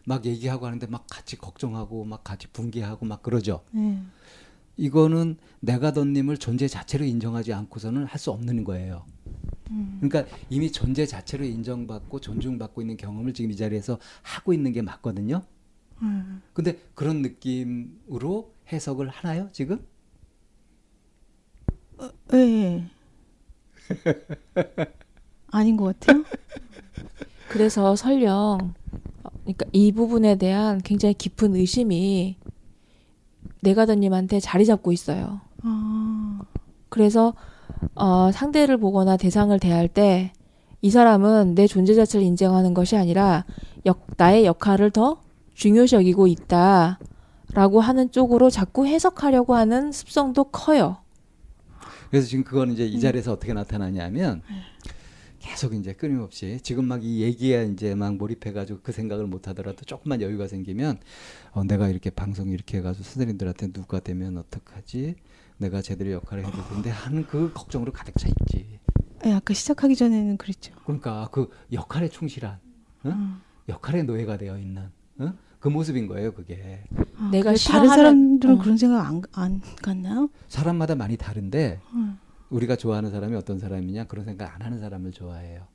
막 0.05 0.25
얘기하고 0.25 0.67
하는데 0.67 0.87
막 0.87 1.07
같이 1.11 1.37
걱정하고 1.37 2.05
막 2.05 2.23
같이 2.25 2.47
분개하고 2.49 3.07
막 3.07 3.23
그러죠. 3.23 3.65
네. 3.73 4.01
이거는 4.77 5.37
내가더님을 5.61 6.39
존재 6.39 6.69
자체로 6.69 7.05
인정하지 7.05 7.53
않고서는 7.53 8.05
할 8.05 8.19
수 8.19 8.31
없는 8.31 8.65
거예요. 8.65 9.05
음. 9.71 9.99
그러니까 10.01 10.33
이미 10.49 10.71
존재 10.71 11.07
자체로 11.07 11.45
인정받고 11.45 12.21
존중받고 12.21 12.81
있는 12.83 12.97
경험을 12.97 13.33
지금 13.35 13.51
이 13.51 13.57
자리에서 13.57 13.99
하고 14.23 14.53
있는 14.53 14.73
게 14.73 14.83
맞거든요. 14.83 15.43
음. 16.03 16.43
근데 16.53 16.79
그런 16.95 17.23
느낌으로 17.23 18.55
해석을 18.73 19.09
하나요, 19.09 19.49
지금? 19.53 19.85
네. 22.31 22.89
아닌 25.51 25.77
것 25.77 25.99
같아요. 26.01 26.25
그래서 27.49 27.97
설령 27.97 28.75
어, 29.23 29.29
그러니까 29.43 29.67
이 29.73 29.93
부분에 29.93 30.37
대한 30.37 30.81
굉장히 30.83 31.15
깊은 31.15 31.55
의심이 31.55 32.37
내가더님한테 33.63 34.41
자리 34.41 34.67
잡고 34.67 34.93
있어요. 34.93 35.41
아, 35.63 36.41
그래서 36.89 37.35
어, 37.95 38.31
상대를 38.33 38.77
보거나 38.79 39.17
대상을 39.17 39.59
대할 39.59 39.89
때 39.89 40.33
이 40.83 40.91
사람은 40.91 41.55
내 41.55 41.67
존재 41.67 41.95
자체를 41.95 42.25
인정하는 42.25 42.75
것이 42.75 42.97
아니라 42.97 43.45
역, 43.87 44.07
나의 44.17 44.45
역할을 44.45 44.91
더 44.91 45.21
중요시 45.55 45.97
여기고 45.97 46.27
있다라고 46.27 47.81
하는 47.81 48.11
쪽으로 48.13 48.51
자꾸 48.51 48.87
해석하려고 48.87 49.55
하는 49.57 49.91
습성도 49.91 50.45
커요. 50.45 50.99
그래서 52.11 52.29
지금 52.29 52.45
그거는 52.45 52.75
이제 52.75 52.87
이 52.87 53.01
자리에서 53.01 53.33
어떻게 53.33 53.53
나타나냐면 53.53 54.43
계속 55.47 55.75
이제 55.75 55.93
끊임없이 55.93 56.59
지금 56.63 56.87
막 56.87 57.03
이 57.03 57.23
얘기에 57.23 57.71
이제 57.73 57.95
막 57.95 58.17
몰입해가지고 58.17 58.81
그 58.83 58.91
생각을 58.93 59.27
못 59.27 59.47
하더라도 59.49 59.85
조금만 59.85 60.21
여유가 60.21 60.49
생기면 60.49 60.99
어, 61.53 61.63
내가 61.65 61.89
이렇게 61.89 62.11
방송 62.11 62.49
이렇게 62.49 62.79
해가지고 62.79 63.05
선생님들한테 63.05 63.73
누가 63.73 64.01
되면 64.01 64.39
어떡하지? 64.39 65.15
내가 65.59 65.83
제대로 65.83 66.11
역할을 66.13 66.45
해야 66.45 66.69
되는데 66.69 66.91
하는 66.91 67.27
그 67.27 67.53
걱정으로 67.53 67.93
가득 67.93 68.15
차 68.19 68.29
있지. 68.29 68.79
네, 69.23 69.33
아까 69.33 69.55
시작하기 69.55 69.95
전에는 69.97 70.37
그랬죠. 70.37 70.73
그러니까 70.85 71.29
그 71.33 71.49
역할에 71.73 72.09
충실한 72.09 72.59
응? 73.07 73.11
음. 73.11 73.41
역할의 73.69 74.05
노예가 74.05 74.37
되어 74.39 74.59
있는 74.59 74.89
응? 75.21 75.33
그 75.61 75.69
모습인 75.69 76.07
거예요. 76.07 76.33
그게 76.35 76.85
아, 77.19 77.29
내가 77.31 77.55
다른 77.55 77.89
사람들은 77.89 78.57
어. 78.57 78.59
그런 78.59 78.77
생각 78.77 79.07
안, 79.07 79.23
안 79.33 79.61
갔나요? 79.83 80.29
사람마다 80.49 80.95
많이 80.95 81.17
다른데 81.17 81.81
음. 81.95 82.19
우리가 82.51 82.77
좋아하는 82.77 83.11
사람이 83.11 83.35
어떤 83.35 83.59
사람이냐 83.59 84.05
그런 84.05 84.25
생각 84.25 84.55
안 84.55 84.63
하는 84.63 84.81
사람을 84.81 85.13
좋아해요. 85.13 85.67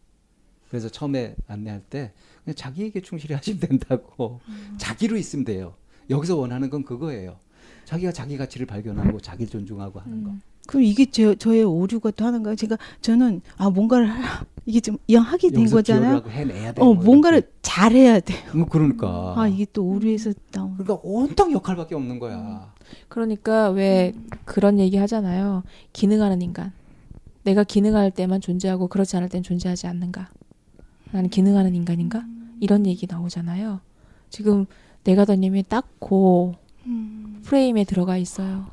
그래서 0.70 0.88
처음에 0.88 1.36
안내할 1.48 1.82
때 1.90 2.14
그냥 2.44 2.56
자기에게 2.56 3.02
충실히 3.02 3.36
하시면 3.36 3.60
된다고 3.60 4.40
자기로 4.78 5.18
있으면 5.18 5.44
돼요. 5.44 5.76
여기서 6.10 6.38
원하는 6.38 6.70
건 6.70 6.84
그거예요. 6.84 7.38
자기가 7.86 8.14
자기 8.14 8.38
가치를 8.38 8.66
발견하고 8.68 9.20
자기를 9.20 9.50
존중하고 9.52 10.00
하는 10.00 10.24
거. 10.24 10.32
음. 10.72 10.82
그럼 10.82 10.84
이게 10.84 11.06
제, 11.06 11.36
저의 11.36 11.64
오류가 11.64 12.12
또 12.12 12.26
하는가요? 12.26 12.56
제가 12.56 12.78
저는 13.02 13.42
아 13.58 13.70
뭔가를 13.70 14.08
하, 14.08 14.46
이게 14.66 14.80
좀 14.80 14.98
이왕 15.08 15.24
하게 15.26 15.50
된 15.52 15.66
거잖아요. 15.70 16.24
해내야 16.30 16.72
되는 16.72 16.82
어 16.88 16.94
거예요. 16.94 17.04
뭔가를 17.06 17.44
잘해야 17.62 18.20
돼요. 18.22 18.40
음, 18.56 18.66
그러니까. 18.66 19.34
아 19.36 19.48
이게 19.48 19.66
또 19.74 19.84
오류에서 19.86 20.34
나온. 20.52 20.74
그러니까 20.78 21.00
온통 21.04 21.52
역할밖에 21.52 21.94
없는 21.96 22.20
거야. 22.20 22.72
그러니까 23.10 23.70
왜 23.70 24.14
그런 24.46 24.80
얘기 24.80 24.98
하잖아요. 24.98 25.64
기능하는 25.94 26.42
인간. 26.42 26.72
내가 27.44 27.64
기능할 27.64 28.12
때만 28.12 28.40
존재하고 28.40 28.88
그렇지 28.88 29.18
않을 29.18 29.28
땐 29.30 29.44
존재하지 29.44 29.88
않는가. 29.88 30.30
나는 31.12 31.30
기능하는 31.30 31.76
인간인가? 31.76 32.24
이런 32.62 32.86
얘기 32.86 33.08
나오잖아요. 33.10 33.82
지금 34.30 34.66
내가더님이 35.04 35.64
딱고 35.68 36.56
음, 36.86 37.42
프레임에 37.44 37.84
들어가 37.84 38.16
있어요. 38.18 38.68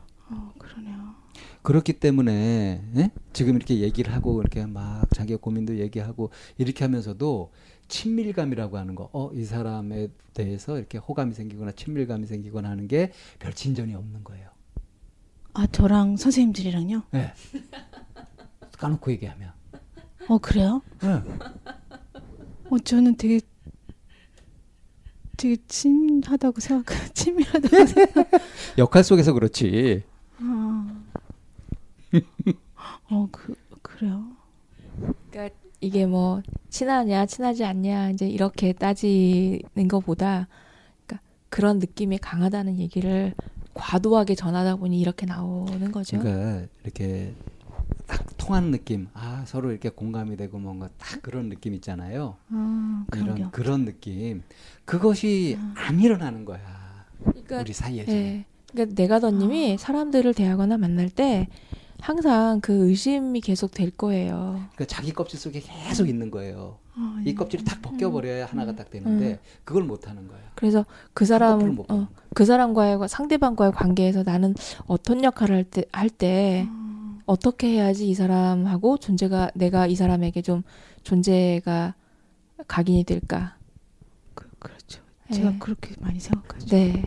그렇기 1.62 1.94
때문에 1.94 2.82
예? 2.96 3.10
지금 3.32 3.56
이렇게 3.56 3.80
얘기를 3.80 4.12
하고 4.14 4.40
이렇게 4.40 4.64
막 4.66 5.04
자기의 5.14 5.38
고민도 5.38 5.78
얘기하고 5.78 6.30
이렇게 6.56 6.84
하면서도 6.84 7.52
친밀감이라고 7.88 8.76
하는 8.78 8.94
거, 8.94 9.08
어, 9.12 9.30
이 9.32 9.44
사람에 9.44 10.08
대해서 10.34 10.78
이렇게 10.78 10.98
호감이 10.98 11.32
생기거나 11.34 11.72
친밀감이 11.72 12.26
생기거나 12.26 12.68
하는 12.70 12.86
게 12.86 13.12
별 13.38 13.52
진전이 13.52 13.94
없는 13.94 14.24
거예요. 14.24 14.48
아 15.54 15.66
저랑 15.66 16.16
선생님들이랑요. 16.16 17.02
예. 17.14 17.32
까놓고 18.78 19.10
얘기하면. 19.12 19.52
어 20.28 20.38
그래요? 20.38 20.82
예. 21.02 21.08
어 22.70 22.78
저는 22.84 23.16
되게 23.16 23.40
되게 25.36 25.56
친하다고 25.66 26.60
생각 26.60 26.86
친밀하다고 27.14 27.86
생각. 27.86 28.28
역할 28.78 29.02
속에서 29.04 29.32
그렇지. 29.32 30.02
아. 32.76 32.98
어그 33.10 33.54
그래요. 33.82 34.24
그러니까 35.30 35.54
이게 35.80 36.06
뭐 36.06 36.42
친하냐 36.70 37.26
친하지 37.26 37.64
않냐 37.64 38.10
이제 38.10 38.28
이렇게 38.28 38.72
따지는 38.72 39.88
것보다 39.88 40.48
그러니까 41.06 41.24
그런 41.48 41.78
느낌이 41.78 42.18
강하다는 42.18 42.78
얘기를 42.78 43.34
과도하게 43.74 44.34
전하다 44.34 44.76
보니 44.76 45.00
이렇게 45.00 45.24
나오는 45.26 45.92
거죠. 45.92 46.18
그러니까 46.18 46.66
이렇게 46.82 47.34
딱 48.06 48.24
통하는 48.36 48.70
느낌. 48.70 49.08
아, 49.14 49.44
서로 49.46 49.70
이렇게 49.70 49.88
공감이 49.90 50.36
되고 50.36 50.58
뭔가 50.58 50.88
딱 50.98 51.22
그런 51.22 51.48
느낌 51.48 51.74
있잖아요. 51.74 52.36
아 52.50 53.04
이런 53.14 53.42
없- 53.44 53.52
그런 53.52 53.84
느낌. 53.84 54.42
그것이 54.84 55.58
안 55.74 56.00
일어나는 56.00 56.44
거야. 56.44 56.58
그러니까 57.22 57.60
우리 57.60 57.72
사이에. 57.72 58.04
예. 58.08 58.44
그러니까 58.72 58.94
내가더님이 59.00 59.78
사람들을 59.78 60.34
대하거나 60.34 60.76
만날 60.78 61.08
때 61.08 61.48
항상 62.00 62.60
그 62.60 62.88
의심이 62.88 63.40
계속 63.40 63.72
될 63.72 63.90
거예요. 63.90 64.60
그러니까 64.74 64.84
자기 64.86 65.12
껍질 65.12 65.38
속에 65.38 65.60
계속 65.60 66.08
있는 66.08 66.30
거예요. 66.30 66.78
아, 66.94 67.20
이 67.24 67.34
껍질을 67.34 67.64
딱 67.64 67.80
벗겨버려야 67.82 68.46
하나가 68.46 68.74
딱 68.74 68.90
되는데 68.90 69.40
그걸 69.64 69.84
못 69.84 70.08
하는 70.08 70.26
거야. 70.26 70.38
그래서 70.54 70.84
그못 71.14 71.90
어, 71.90 72.08
그 72.34 72.44
사람과의 72.44 73.08
상대방과의 73.08 73.72
관계에서 73.72 74.22
나는 74.24 74.54
어떤 74.86 75.22
역할을 75.22 75.54
할 75.56 75.64
때 75.64 75.84
할때 75.92 76.66
아, 76.68 77.18
어떻게 77.26 77.68
해야지 77.68 78.08
이 78.08 78.14
사람하고 78.14 78.98
존재가 78.98 79.52
내가 79.54 79.86
이 79.86 79.94
사람에게 79.94 80.42
좀 80.42 80.62
존재가 81.02 81.94
각인이 82.66 83.04
될까? 83.04 83.56
그, 84.34 84.48
그렇죠. 84.58 85.02
제가 85.32 85.52
예. 85.52 85.56
그렇게 85.58 85.94
많이 86.00 86.18
생각하죠. 86.20 86.66
네. 86.68 87.02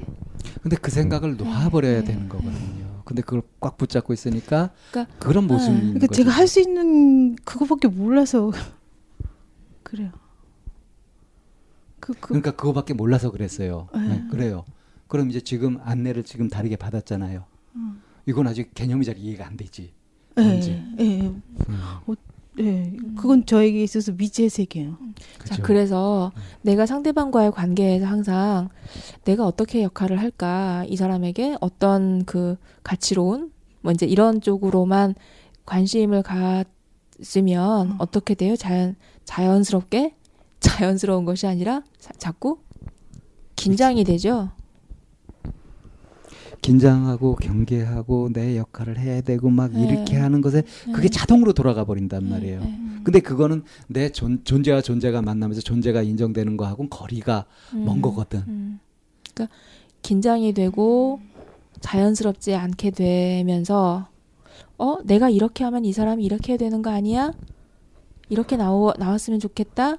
근데 0.62 0.75
그 0.77 0.91
생각을 0.91 1.38
놓아버려야 1.38 1.99
네. 2.01 2.06
되는 2.06 2.30
거거든요. 2.30 2.90
근데 3.12 3.21
그걸 3.24 3.41
꽉 3.60 3.78
붙잡고 3.78 4.13
있으니까 4.13 4.71
그러니까 4.89 5.13
그런 5.19 5.45
네. 5.47 5.71
있는 5.71 5.82
그러니까 5.95 6.08
거죠. 6.08 6.24
제가 6.24 6.32
할 6.32 6.47
수 6.47 6.62
있는 6.62 7.36
그거밖에 7.36 7.88
몰라서 7.89 8.52
그래요. 9.84 10.12
그, 12.00 12.13
그, 12.13 12.30
그러니까 12.30 12.52
그거밖에 12.52 12.93
몰라서 12.93 13.30
그랬어요. 13.32 13.89
네. 13.93 14.08
네, 14.08 14.28
그래요. 14.32 14.63
그럼 15.08 15.30
이제 15.30 15.41
지금 15.41 15.78
안내를 15.84 16.24
지금 16.24 16.47
다르게 16.47 16.78
받았잖아요. 16.78 17.43
음. 17.76 18.02
이건 18.26 18.47
아직 18.47 18.74
개념이 18.74 19.04
잘 19.06 19.17
이해가 19.17 19.45
안 19.45 19.58
되지. 19.58 19.91
예, 20.38 20.41
뭔지. 20.41 20.71
예, 21.00 21.04
예, 21.04 21.21
음, 21.28 21.41
예. 22.59 22.93
그건 23.15 23.45
저에게 23.45 23.81
있어서 23.83 24.11
미지의 24.11 24.49
세계예요. 24.49 24.97
자, 25.45 25.55
그죠? 25.55 25.63
그래서 25.63 26.31
내가 26.61 26.85
상대방과의 26.85 27.51
관계에서 27.51 28.05
항상 28.05 28.69
내가 29.23 29.45
어떻게 29.45 29.83
역할을 29.83 30.19
할까? 30.19 30.83
이 30.87 30.95
사람에게 30.97 31.55
어떤 31.61 32.25
그 32.25 32.57
가치로운 32.83 33.51
뭐 33.81 33.91
이제 33.93 34.05
이런 34.05 34.41
쪽으로만 34.41 35.15
관심을 35.65 36.23
가지면 36.23 37.91
음. 37.91 37.95
어떻게 37.99 38.35
돼요? 38.35 38.55
자연 38.55 38.95
자연스럽게 39.23 40.15
자연스러운 40.59 41.23
것이 41.25 41.47
아니라 41.47 41.83
사- 41.99 42.13
자꾸 42.17 42.59
긴장이 43.55 44.03
되죠. 44.03 44.51
긴장하고 46.62 47.36
경계하고 47.36 48.30
내 48.32 48.58
역할을 48.58 49.00
해야 49.00 49.21
되고 49.21 49.50
막 49.50 49.71
네. 49.71 49.88
이렇게 49.88 50.17
하는 50.17 50.41
것에 50.41 50.63
그게 50.93 51.04
네. 51.04 51.10
자동으로 51.10 51.54
돌아가 51.54 51.84
버린단 51.86 52.30
말이에요. 52.30 52.60
네. 52.62 52.80
근데 53.04 53.19
그거는 53.19 53.63
내 53.88 54.10
존, 54.10 54.43
존재와 54.43 54.82
존재가 54.82 55.21
만나면서 55.24 55.62
존재가 55.62 56.04
인정되는 56.04 56.56
거하고는 56.58 56.89
거리가 56.89 57.45
먼 57.74 57.97
음. 57.97 58.02
거거든. 58.02 58.43
음. 58.47 58.80
그러니까 59.34 59.56
긴장이 60.04 60.54
되고 60.54 61.19
자연스럽지 61.80 62.54
않게 62.54 62.91
되면서 62.91 64.08
어 64.78 64.97
내가 65.04 65.30
이렇게 65.30 65.63
하면 65.63 65.84
이 65.86 65.93
사람이 65.93 66.24
이렇게 66.24 66.54
해야 66.54 66.58
되는 66.58 66.82
거 66.82 66.91
아니야? 66.91 67.34
이렇게 68.30 68.56
나오, 68.56 68.93
나왔으면 68.97 69.39
좋겠다. 69.39 69.97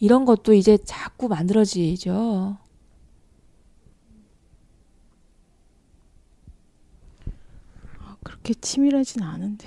이런 0.00 0.24
것도 0.24 0.54
이제 0.54 0.76
자꾸 0.84 1.28
만들어지죠. 1.28 2.56
그렇게 8.48 8.54
치밀하진 8.62 9.22
않은데. 9.22 9.66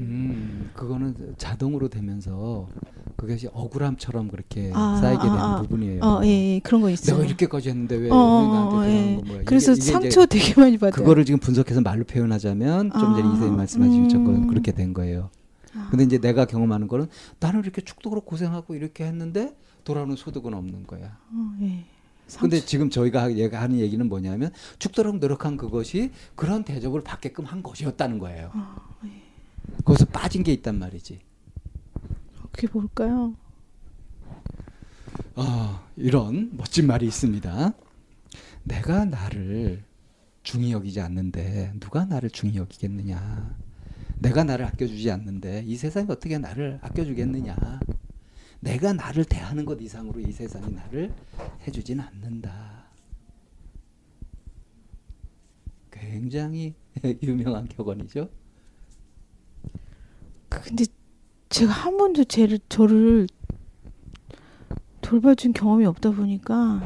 음, 0.00 0.70
그거는 0.74 1.36
자동으로 1.38 1.88
되면서 1.88 2.68
그것이 3.14 3.48
억울함처럼 3.52 4.28
그렇게 4.28 4.72
아, 4.74 4.98
쌓이게 5.00 5.22
되는 5.22 5.38
아, 5.38 5.54
아. 5.58 5.62
부분이에요. 5.62 6.02
어, 6.02 6.20
예, 6.24 6.54
예, 6.54 6.58
그런 6.58 6.80
거 6.80 6.90
있어요. 6.90 7.16
내가 7.18 7.28
이렇게까지 7.28 7.68
했는데 7.68 7.94
왜, 7.94 8.10
어, 8.10 8.14
어, 8.16 8.40
왜 8.40 8.48
나한테 8.48 8.74
어, 8.74 8.80
그러는 8.80 8.90
예. 9.12 9.16
거 9.16 9.22
뭐야? 9.26 9.42
그래서 9.44 9.72
이게- 9.72 9.82
이게 9.82 9.92
상처 9.92 10.26
되게 10.26 10.60
많이 10.60 10.76
받아요. 10.76 10.90
그거를 11.00 11.24
지금 11.24 11.38
분석해서 11.38 11.80
말로 11.82 12.02
표현하자면 12.04 12.90
좀 12.90 13.00
전에 13.00 13.14
아, 13.14 13.18
이선생님 13.20 13.56
말씀하신 13.56 14.02
것처럼 14.02 14.26
음. 14.26 14.46
그렇게 14.48 14.72
된 14.72 14.92
거예요. 14.92 15.30
아. 15.76 15.86
근데 15.90 16.02
이제 16.02 16.18
내가 16.18 16.46
경험하는 16.46 16.88
거는 16.88 17.06
나는 17.38 17.60
이렇게 17.60 17.82
축덕으로 17.82 18.22
고생하고 18.22 18.74
이렇게 18.74 19.04
했는데 19.04 19.56
돌아오는 19.84 20.16
소득은 20.16 20.52
없는 20.52 20.88
거야. 20.88 21.16
어, 21.32 21.52
예. 21.60 21.84
근데. 22.40 22.60
지금 22.60 22.90
저희가 22.90 23.22
하- 23.22 23.60
하는 23.60 23.78
얘기는 23.78 24.06
뭐냐면 24.08 24.50
죽도록 24.78 25.18
노력한 25.18 25.56
그것이 25.56 26.10
그런 26.34 26.64
대접을 26.64 27.02
받게끔 27.02 27.44
한 27.44 27.62
것이었다는 27.62 28.18
거예요. 28.18 28.50
아, 28.54 28.76
거기서 29.84 30.06
빠진 30.06 30.42
게 30.42 30.52
있단 30.52 30.78
말이지. 30.78 31.20
그게 32.52 32.68
뭘까요? 32.72 33.34
아, 35.34 35.84
이런 35.96 36.50
멋진 36.56 36.86
말이 36.86 37.06
있습니다. 37.06 37.72
내가 38.64 39.04
나를 39.04 39.84
중히 40.42 40.72
여기지 40.72 41.00
않는데 41.00 41.72
누가 41.78 42.04
나를 42.04 42.30
중히 42.30 42.56
여기겠느냐? 42.56 43.56
내가 44.18 44.44
나를 44.44 44.64
아껴주지 44.64 45.10
않는데 45.10 45.62
이 45.66 45.76
세상이 45.76 46.06
어떻게 46.10 46.38
나를 46.38 46.78
아껴주겠느냐? 46.82 47.54
내가 48.60 48.92
나를 48.92 49.24
대하는 49.24 49.64
것 49.64 49.80
이상으로 49.80 50.20
이 50.20 50.32
세상이 50.32 50.72
나를 50.72 51.14
해주진 51.66 52.00
않는다. 52.00 52.86
굉장히 55.90 56.74
유명한 57.22 57.68
격언이죠. 57.68 58.28
그- 60.48 60.62
근데 60.62 60.84
제가 61.48 61.72
한 61.72 61.96
번도 61.96 62.24
쟤를 62.24 62.58
저를 62.68 63.26
돌봐준 65.00 65.52
경험이 65.52 65.86
없다 65.86 66.10
보니까 66.10 66.82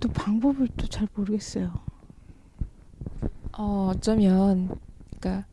또 0.00 0.08
방법을 0.10 0.68
또 0.76 0.86
잘 0.86 1.08
모르겠어요. 1.14 1.72
어, 3.56 3.92
어쩌면 3.94 4.68
그러니까 5.18 5.46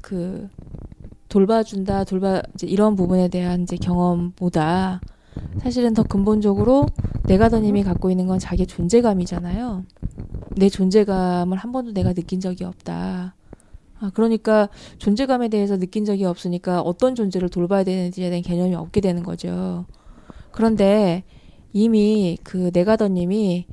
그 0.00 0.48
돌봐준다 1.34 2.04
돌봐 2.04 2.40
이제 2.54 2.68
이런 2.68 2.94
부분에 2.94 3.26
대한 3.26 3.62
이제 3.62 3.76
경험보다 3.76 5.00
사실은 5.58 5.92
더 5.92 6.04
근본적으로 6.04 6.86
내가 7.24 7.48
더님이 7.48 7.82
갖고 7.82 8.12
있는 8.12 8.28
건 8.28 8.38
자기 8.38 8.68
존재감이잖아요. 8.68 9.84
내 10.56 10.68
존재감을 10.68 11.58
한 11.58 11.72
번도 11.72 11.92
내가 11.92 12.12
느낀 12.12 12.38
적이 12.38 12.62
없다. 12.62 13.34
아, 13.98 14.10
그러니까 14.14 14.68
존재감에 14.98 15.48
대해서 15.48 15.76
느낀 15.76 16.04
적이 16.04 16.26
없으니까 16.26 16.80
어떤 16.82 17.16
존재를 17.16 17.48
돌봐야 17.48 17.82
되는지에 17.82 18.30
대한 18.30 18.40
개념이 18.40 18.76
없게 18.76 19.00
되는 19.00 19.24
거죠. 19.24 19.86
그런데 20.52 21.24
이미 21.72 22.38
그 22.44 22.70
내가 22.70 22.94
더님이 22.94 23.66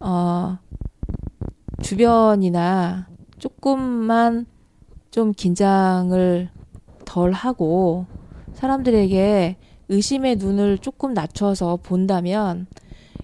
어 0.00 0.56
주변이나 1.82 3.08
조금만 3.38 4.46
좀 5.10 5.32
긴장을 5.32 6.53
덜 7.04 7.32
하고 7.32 8.06
사람들에게 8.54 9.56
의심의 9.88 10.36
눈을 10.36 10.78
조금 10.78 11.12
낮춰서 11.14 11.78
본다면 11.82 12.66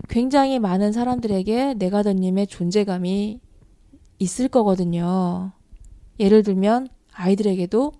굉장히 0.09 0.59
많은 0.59 0.93
사람들에게 0.93 1.75
내가더님의 1.75 2.47
존재감이 2.49 3.41
있을 4.19 4.49
거거든요. 4.49 5.53
예를 6.19 6.43
들면 6.43 6.89
아이들에게도 7.13 7.93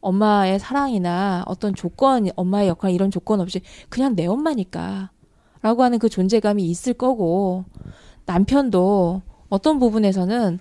엄마의 0.00 0.58
사랑이나 0.58 1.44
어떤 1.46 1.74
조건, 1.74 2.28
엄마의 2.36 2.68
역할 2.68 2.92
이런 2.92 3.10
조건 3.10 3.40
없이 3.40 3.60
그냥 3.88 4.14
내 4.14 4.26
엄마니까 4.26 5.10
라고 5.62 5.82
하는 5.82 5.98
그 5.98 6.08
존재감이 6.08 6.64
있을 6.64 6.94
거고 6.94 7.64
남편도 8.24 9.22
어떤 9.48 9.78
부분에서는 9.78 10.58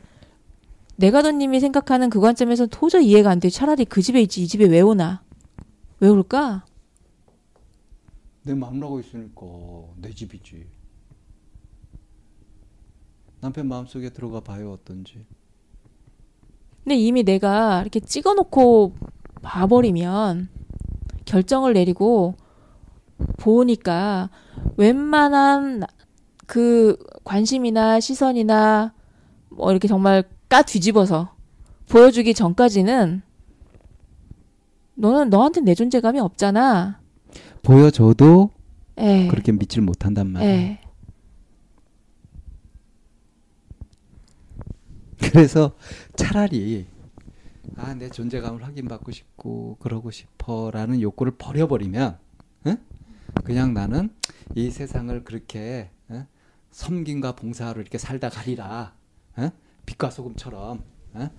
내가더님이 0.99 1.61
생각하는 1.61 2.09
그 2.09 2.19
관점에서 2.19 2.65
도저히 2.67 3.07
이해가 3.07 3.29
안 3.29 3.39
돼. 3.39 3.49
차라리 3.49 3.85
그 3.85 4.01
집에 4.01 4.21
있지 4.21 4.43
이 4.43 4.47
집에 4.47 4.65
왜 4.65 4.81
오나? 4.81 5.23
왜 6.01 6.09
올까? 6.09 6.65
내 8.43 8.53
마음라고 8.53 8.99
있으니까 8.99 9.41
내 9.95 10.11
집이지. 10.11 10.67
남편 13.39 13.67
마음속에 13.67 14.09
들어가 14.09 14.41
봐요 14.41 14.73
어떤지. 14.73 15.25
근데 16.83 16.97
이미 16.97 17.23
내가 17.23 17.81
이렇게 17.81 18.01
찍어놓고 18.01 18.95
봐버리면 19.41 20.49
결정을 21.23 21.73
내리고 21.73 22.35
보니까 23.37 24.29
웬만한 24.75 25.83
그 26.45 26.97
관심이나 27.23 28.01
시선이나 28.01 28.93
뭐 29.49 29.71
이렇게 29.71 29.87
정말 29.87 30.25
까 30.49 30.63
뒤집어서 30.63 31.35
보여주기 31.87 32.33
전까지는 32.33 33.21
너는 34.95 35.29
너한테 35.29 35.61
내 35.61 35.75
존재감이 35.75 36.19
없잖아. 36.19 36.99
보여줘도 37.63 38.49
에. 38.97 39.27
그렇게 39.27 39.51
믿질 39.51 39.81
못한단 39.81 40.27
말이에요. 40.31 40.51
에. 40.53 40.81
그래서 45.19 45.73
차라리 46.15 46.87
아 47.75 47.93
내 47.93 48.09
존재감을 48.09 48.63
확인받고 48.63 49.11
싶고 49.11 49.77
그러고 49.79 50.09
싶어라는 50.11 51.01
욕구를 51.01 51.33
버려버리면 51.37 52.17
응? 52.67 52.77
그냥 53.43 53.73
나는 53.73 54.09
이 54.55 54.71
세상을 54.71 55.23
그렇게 55.23 55.91
응? 56.09 56.25
섬김과 56.71 57.35
봉사로 57.35 57.79
이렇게 57.79 57.97
살다 57.97 58.29
가리라 58.29 58.93
응? 59.37 59.51
빛과 59.89 60.11
소금처럼 60.11 60.83
응? 61.15 61.29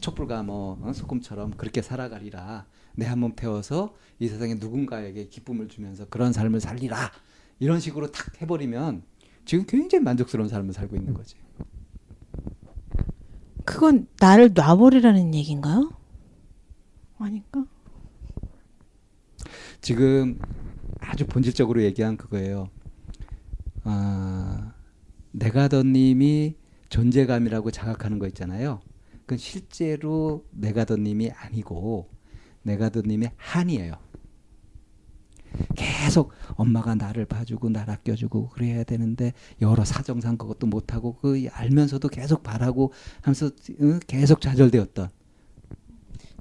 촛불과 0.00 0.42
뭐 0.42 0.78
어? 0.82 0.92
소금처럼 0.92 1.50
그렇게 1.52 1.82
살아가리라 1.82 2.66
내 2.96 3.04
한 3.06 3.18
몸 3.20 3.34
태워서 3.36 3.94
이 4.18 4.26
세상에 4.28 4.54
누군가에게 4.54 5.28
기쁨을 5.28 5.68
주면서 5.68 6.06
그런 6.08 6.32
삶을 6.32 6.60
살리라 6.60 7.12
이런 7.58 7.80
식으로 7.80 8.10
탁 8.10 8.40
해버리면 8.40 9.02
지금 9.44 9.64
굉장히 9.66 10.04
만족스러운 10.04 10.48
삶을 10.48 10.72
살고 10.72 10.96
있는 10.96 11.14
거지. 11.14 11.36
그건 13.64 14.06
나를 14.20 14.52
놔버리라는 14.54 15.34
얘기인가요? 15.34 15.90
아닐까? 17.18 17.64
지금 19.80 20.38
아주 21.00 21.26
본질적으로 21.26 21.82
얘기한 21.82 22.16
그거예요. 22.16 22.68
아, 23.84 24.72
내가더님이 25.32 26.56
존재감이라고 26.88 27.70
자각하는 27.70 28.18
거 28.18 28.26
있잖아요. 28.28 28.80
그건 29.20 29.38
실제로 29.38 30.44
내가더님이 30.52 31.30
아니고 31.30 32.08
내가더님의 32.62 33.32
한이에요. 33.36 33.94
계속 35.76 36.32
엄마가 36.54 36.94
나를 36.94 37.24
봐주고 37.24 37.70
나를 37.70 37.94
아껴주고 37.94 38.48
그래야 38.50 38.84
되는데 38.84 39.32
여러 39.60 39.84
사정상 39.84 40.36
그것도 40.36 40.66
못하고 40.66 41.16
그 41.16 41.46
알면서도 41.50 42.08
계속 42.08 42.42
바라고 42.42 42.92
하면서 43.22 43.50
응? 43.80 43.98
계속 44.06 44.40
좌절되었던 44.40 45.08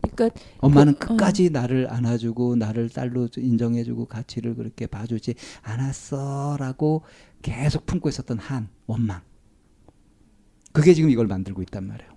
그러니까 0.02 0.40
엄마는 0.60 0.96
그- 1.00 1.10
끝까지 1.10 1.50
나를 1.50 1.92
안아주고 1.92 2.58
나를 2.58 2.90
딸로 2.90 3.28
인정해주고 3.36 4.06
가치를 4.06 4.56
그렇게 4.56 4.88
봐주지 4.88 5.36
않았어라고 5.62 7.04
계속 7.42 7.86
품고 7.86 8.10
있었던 8.10 8.38
한 8.40 8.70
원망. 8.86 9.22
그게 10.78 10.94
지금 10.94 11.10
이걸 11.10 11.26
만들고 11.26 11.64
있단 11.64 11.88
말이에요. 11.88 12.12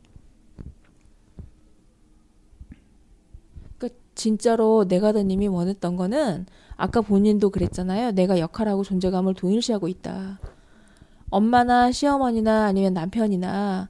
그러니까 3.78 4.00
진짜로 4.14 4.84
내가더님이 4.86 5.48
원했던 5.48 5.96
거는 5.96 6.44
아까 6.76 7.00
본인도 7.00 7.48
그랬잖아요. 7.48 8.12
내가 8.12 8.38
역할하고 8.38 8.84
존재감을 8.84 9.32
동일시하고 9.32 9.88
있다. 9.88 10.40
엄마나 11.30 11.90
시어머니나 11.90 12.66
아니면 12.66 12.92
남편이나 12.92 13.88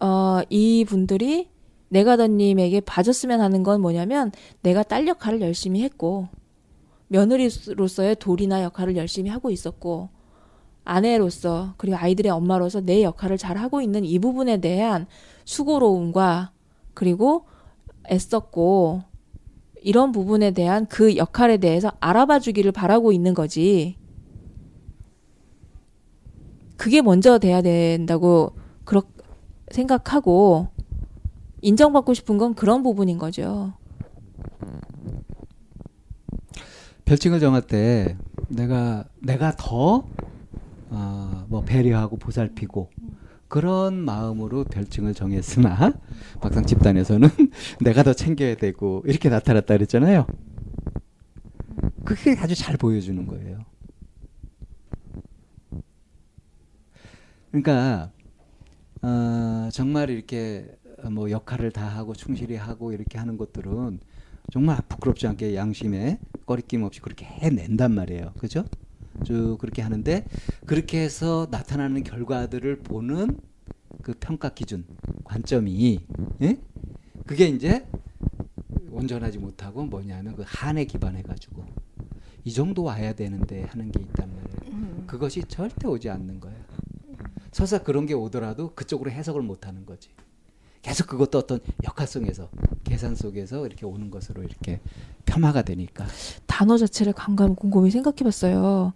어, 0.00 0.40
이 0.50 0.84
분들이 0.84 1.48
내가더님에게 1.90 2.80
봐줬으면 2.80 3.40
하는 3.40 3.62
건 3.62 3.80
뭐냐면 3.80 4.32
내가 4.62 4.82
딸 4.82 5.06
역할을 5.06 5.40
열심히 5.42 5.82
했고 5.82 6.28
며느리로서의 7.06 8.16
도리나 8.16 8.64
역할을 8.64 8.96
열심히 8.96 9.30
하고 9.30 9.50
있었고 9.50 10.08
아내로서 10.84 11.74
그리고 11.76 11.96
아이들의 11.96 12.30
엄마로서 12.30 12.80
내 12.80 13.02
역할을 13.02 13.38
잘 13.38 13.56
하고 13.56 13.80
있는 13.80 14.04
이 14.04 14.18
부분에 14.18 14.60
대한 14.60 15.06
수고로움과 15.44 16.52
그리고 16.94 17.46
애썼고 18.10 19.02
이런 19.82 20.12
부분에 20.12 20.52
대한 20.52 20.86
그 20.86 21.16
역할에 21.16 21.56
대해서 21.56 21.92
알아봐 22.00 22.38
주기를 22.40 22.72
바라고 22.72 23.12
있는 23.12 23.34
거지. 23.34 23.96
그게 26.76 27.00
먼저 27.00 27.38
돼야 27.38 27.62
된다고 27.62 28.56
그렇 28.84 29.02
생각하고 29.70 30.68
인정받고 31.60 32.14
싶은 32.14 32.38
건 32.38 32.54
그런 32.54 32.82
부분인 32.82 33.18
거죠. 33.18 33.72
별칭을 37.04 37.40
정할 37.40 37.62
때 37.62 38.16
내가 38.48 39.04
내가 39.20 39.54
더 39.56 39.96
어, 39.96 40.04
뭐 41.52 41.60
배려하고 41.60 42.16
보살피고 42.16 42.88
그런 43.46 44.02
마음으로 44.06 44.64
별칭을 44.64 45.12
정했으나 45.12 45.92
막상 46.40 46.64
집단에서는 46.64 47.28
내가 47.84 48.02
더 48.02 48.14
챙겨야 48.14 48.54
되고 48.54 49.02
이렇게 49.04 49.28
나타났다 49.28 49.74
그랬잖아요. 49.74 50.26
그게 52.06 52.34
아주 52.38 52.54
잘 52.54 52.78
보여주는 52.78 53.26
거예요. 53.26 53.66
그러니까 57.50 58.10
어, 59.02 59.68
정말 59.72 60.08
이렇게 60.08 60.74
뭐 61.10 61.30
역할을 61.30 61.70
다 61.70 61.86
하고 61.86 62.14
충실히 62.14 62.56
하고 62.56 62.94
이렇게 62.94 63.18
하는 63.18 63.36
것들은 63.36 64.00
정말 64.50 64.78
부끄럽지 64.88 65.26
않게 65.26 65.54
양심에 65.54 66.18
꺼리낌 66.46 66.82
없이 66.82 67.02
그렇게 67.02 67.26
해낸단 67.26 67.92
말이에요. 67.92 68.32
그죠? 68.38 68.64
쭉 69.24 69.56
그렇게 69.58 69.82
하는데 69.82 70.24
그렇게 70.66 71.00
해서 71.00 71.46
나타나는 71.50 72.04
결과들을 72.04 72.80
보는 72.80 73.38
그 74.02 74.14
평가 74.18 74.50
기준 74.50 74.84
관점이 75.24 76.00
예? 76.42 76.58
그게 77.26 77.46
이제 77.46 77.86
온전하지 78.90 79.38
못하고 79.38 79.84
뭐냐면 79.84 80.34
그 80.36 80.44
한에 80.46 80.84
기반해 80.84 81.22
가지고 81.22 81.64
이 82.44 82.52
정도 82.52 82.82
와야 82.82 83.12
되는데 83.14 83.62
하는 83.64 83.90
게 83.92 84.00
있단 84.00 84.28
말이에요. 84.28 85.06
그것이 85.06 85.42
절대 85.44 85.86
오지 85.86 86.10
않는 86.10 86.40
거예요. 86.40 86.58
설사 87.52 87.78
그런 87.78 88.06
게 88.06 88.14
오더라도 88.14 88.74
그쪽으로 88.74 89.10
해석을 89.10 89.42
못 89.42 89.66
하는 89.66 89.86
거지. 89.86 90.08
계속 90.82 91.06
그것도 91.06 91.38
어떤 91.38 91.60
역할성에서 91.84 92.50
계산 92.84 93.14
속에서 93.14 93.64
이렇게 93.66 93.86
오는 93.86 94.10
것으로 94.10 94.42
이렇게 94.42 94.80
폄하가 95.24 95.62
되니까 95.62 96.06
단어 96.46 96.76
자체를 96.76 97.12
감감 97.12 97.54
곰곰이 97.54 97.90
생각해봤어요. 97.90 98.92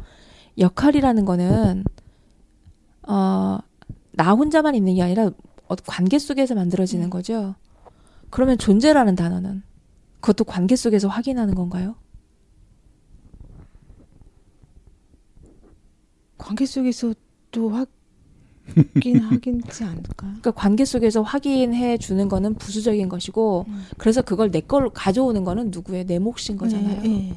역할이라는 0.59 1.25
거는 1.25 1.85
어, 3.07 3.59
나 4.13 4.33
혼자만 4.33 4.75
있는 4.75 4.97
게 4.97 5.03
아니라 5.03 5.31
어, 5.69 5.75
관계 5.87 6.19
속에서 6.19 6.55
만들어지는 6.57 7.09
거죠. 7.09 7.55
그러면 8.31 8.59
존재라는 8.59 9.15
단어는 9.15 9.63
그것도 10.21 10.45
관계 10.45 10.75
속에서 10.75 11.07
확인하는 11.07 11.55
건가요? 11.55 11.95
관계 16.37 16.67
속에서 16.67 17.15
또 17.53 17.71
확 17.71 17.89
인 19.05 19.21
하긴지 19.21 19.85
않을까요? 19.85 20.31
그러니까 20.31 20.51
관계 20.51 20.85
속에서 20.85 21.23
확인해 21.23 21.97
주는 21.99 22.29
거는 22.29 22.55
부수적인 22.55 23.09
것이고 23.09 23.65
음. 23.69 23.83
그래서 23.97 24.23
그걸 24.23 24.51
내 24.51 24.61
걸 24.61 24.91
가져오는 24.91 25.45
거는 25.45 25.71
누구의 25.71 26.05
내 26.07 26.19
몫인 26.19 26.57
거잖아요. 26.59 27.03
네, 27.03 27.09
네. 27.09 27.33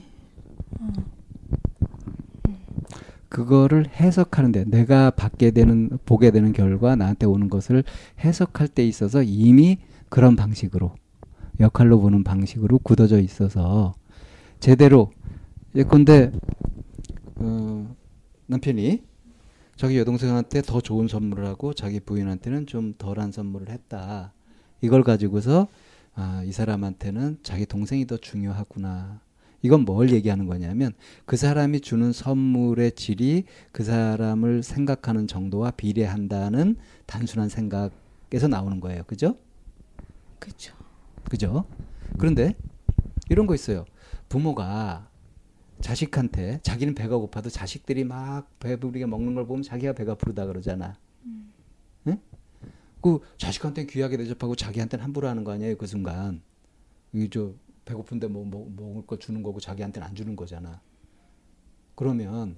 그거를 3.29 3.85
해석하는데 3.95 4.65
내가 4.65 5.11
받게 5.11 5.51
되는 5.51 5.89
보게 6.05 6.31
되는 6.31 6.51
결과 6.51 6.95
나한테 6.95 7.27
오는 7.27 7.49
것을 7.49 7.83
해석할 8.23 8.67
때 8.67 8.85
있어서 8.85 9.21
이미 9.21 9.77
그런 10.09 10.35
방식으로 10.35 10.91
역할로 11.59 11.99
보는 11.99 12.23
방식으로 12.23 12.79
굳어져 12.79 13.19
있어서 13.19 13.93
제대로 14.59 15.11
예컨대 15.75 16.31
어, 17.35 17.95
남편이 18.47 19.03
자기 19.79 19.97
여동생한테 19.97 20.61
더 20.61 20.81
좋은 20.81 21.07
선물을 21.07 21.45
하고 21.45 21.73
자기 21.73 22.01
부인한테는 22.01 22.65
좀 22.65 22.93
덜한 22.97 23.31
선물을 23.31 23.69
했다. 23.69 24.33
이걸 24.81 25.03
가지고서 25.03 25.69
아, 26.15 26.43
이 26.45 26.51
사람한테는 26.51 27.37
자기 27.43 27.65
동생이 27.65 28.05
더 28.05 28.17
중요하구나. 28.17 29.21
이건 29.61 29.85
뭘 29.85 30.09
얘기하는 30.11 30.47
거냐면 30.47 30.91
그 31.25 31.37
사람이 31.37 31.79
주는 31.79 32.11
선물의 32.11 32.91
질이 32.91 33.45
그 33.71 33.85
사람을 33.85 34.63
생각하는 34.63 35.27
정도와 35.27 35.71
비례한다는 35.71 36.75
단순한 37.05 37.47
생각에서 37.47 38.49
나오는 38.49 38.81
거예요. 38.81 39.03
그죠? 39.07 39.37
그렇죠. 40.39 40.75
그죠? 41.29 41.63
그런데 42.17 42.53
이런 43.29 43.47
거 43.47 43.55
있어요. 43.55 43.85
부모가 44.27 45.08
자식한테 45.81 46.59
자기는 46.61 46.93
배가 46.95 47.17
고파도 47.17 47.49
자식들이 47.49 48.03
막 48.03 48.47
배부르게 48.59 49.05
먹는 49.05 49.35
걸 49.35 49.47
보면 49.47 49.63
자기가 49.63 49.93
배가 49.93 50.15
부르다 50.15 50.45
그러잖아. 50.45 50.97
응? 52.07 52.21
그 53.01 53.19
자식한테 53.37 53.85
귀하게 53.85 54.17
대접하고 54.17 54.55
자기한테는 54.55 55.03
함부로 55.03 55.27
하는 55.27 55.43
거 55.43 55.51
아니에요? 55.51 55.77
그 55.77 55.87
순간. 55.87 56.41
이저 57.13 57.53
배고픈데 57.85 58.27
뭐, 58.27 58.45
뭐 58.45 58.71
먹을 58.75 59.07
거 59.07 59.17
주는 59.17 59.41
거고 59.41 59.59
자기한테는 59.59 60.07
안 60.07 60.15
주는 60.15 60.35
거잖아. 60.35 60.81
그러면 61.95 62.57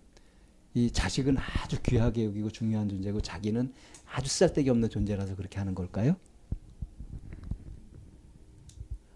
이 0.73 0.91
자식은 0.91 1.37
아주 1.37 1.81
귀하게 1.81 2.25
여기고 2.25 2.49
중요한 2.49 2.89
존재고 2.89 3.21
자기는 3.21 3.73
아주 4.11 4.29
쓸데기 4.29 4.69
없는 4.69 4.89
존재라서 4.89 5.35
그렇게 5.35 5.59
하는 5.59 5.75
걸까요? 5.75 6.15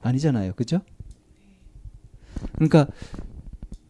아니잖아요. 0.01 0.53
그죠? 0.53 0.82
그러니까 2.53 2.88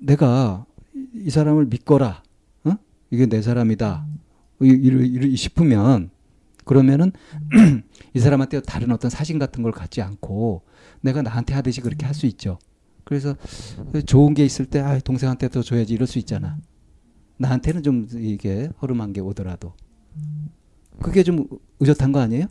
내가 0.05 0.65
이 1.13 1.29
사람을 1.29 1.65
믿거라. 1.65 2.23
어? 2.65 2.71
이게 3.09 3.25
내 3.25 3.41
사람이다. 3.41 4.05
싶으면 5.35 6.09
그러면은 6.63 7.11
이 8.13 8.19
사람한테 8.19 8.61
다른 8.61 8.91
어떤 8.91 9.09
사심 9.11 9.39
같은 9.39 9.61
걸 9.63 9.71
갖지 9.71 10.01
않고 10.01 10.63
내가 11.01 11.21
나한테 11.21 11.53
하듯이 11.53 11.81
그렇게 11.81 12.05
할 12.05 12.13
수 12.15 12.25
있죠. 12.27 12.57
그래서 13.03 13.35
좋은 14.07 14.33
게 14.33 14.43
있을 14.45 14.65
때 14.65 14.79
아, 14.79 14.97
동생한테 14.99 15.49
더 15.49 15.61
줘야지 15.61 15.93
이럴 15.93 16.07
수 16.07 16.17
있잖아. 16.17 16.57
나한테는 17.37 17.83
좀 17.83 18.07
이게 18.15 18.69
허름한 18.81 19.13
게 19.13 19.21
오더라도 19.21 19.73
그게 21.01 21.21
좀 21.23 21.45
의젓한 21.79 22.11
거 22.11 22.19
아니에요? 22.19 22.47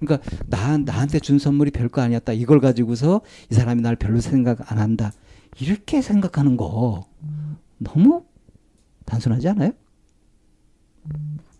그러니까 0.00 0.26
나 0.46 0.78
나한테 0.78 1.18
준 1.20 1.38
선물이 1.38 1.70
별거 1.72 2.00
아니었다. 2.00 2.32
이걸 2.32 2.60
가지고서 2.60 3.20
이 3.50 3.54
사람이 3.54 3.82
날 3.82 3.96
별로 3.96 4.20
생각 4.20 4.72
안 4.72 4.78
한다. 4.78 5.12
이렇게 5.60 6.02
생각하는 6.02 6.56
거 6.56 7.04
너무 7.78 8.24
단순하지 9.04 9.48
않아요? 9.50 9.72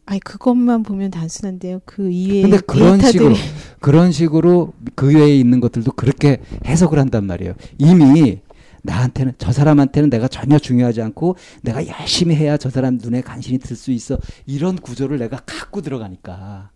아니 0.06 0.20
그것만 0.20 0.82
보면 0.82 1.10
단순한데요. 1.10 1.80
그 1.84 2.10
이외에 2.10 2.42
근데 2.42 2.58
그런 2.58 2.98
데이터들이 2.98 3.34
식으로 3.34 3.34
그런 3.80 4.12
식으로 4.12 4.72
그 4.94 5.14
외에 5.14 5.36
있는 5.36 5.60
것들도 5.60 5.92
그렇게 5.92 6.40
해석을 6.66 6.98
한단 6.98 7.24
말이에요. 7.26 7.54
이미 7.78 8.40
나한테는 8.82 9.34
저 9.38 9.52
사람한테는 9.52 10.10
내가 10.10 10.26
전혀 10.26 10.58
중요하지 10.58 11.02
않고 11.02 11.36
내가 11.62 11.86
열심히 11.86 12.34
해야 12.34 12.56
저 12.56 12.68
사람 12.68 12.98
눈에 12.98 13.20
간신히 13.20 13.58
들 13.58 13.76
수 13.76 13.92
있어 13.92 14.18
이런 14.44 14.74
구조를 14.76 15.18
내가 15.18 15.36
갖고 15.38 15.82
들어가니까 15.82 16.70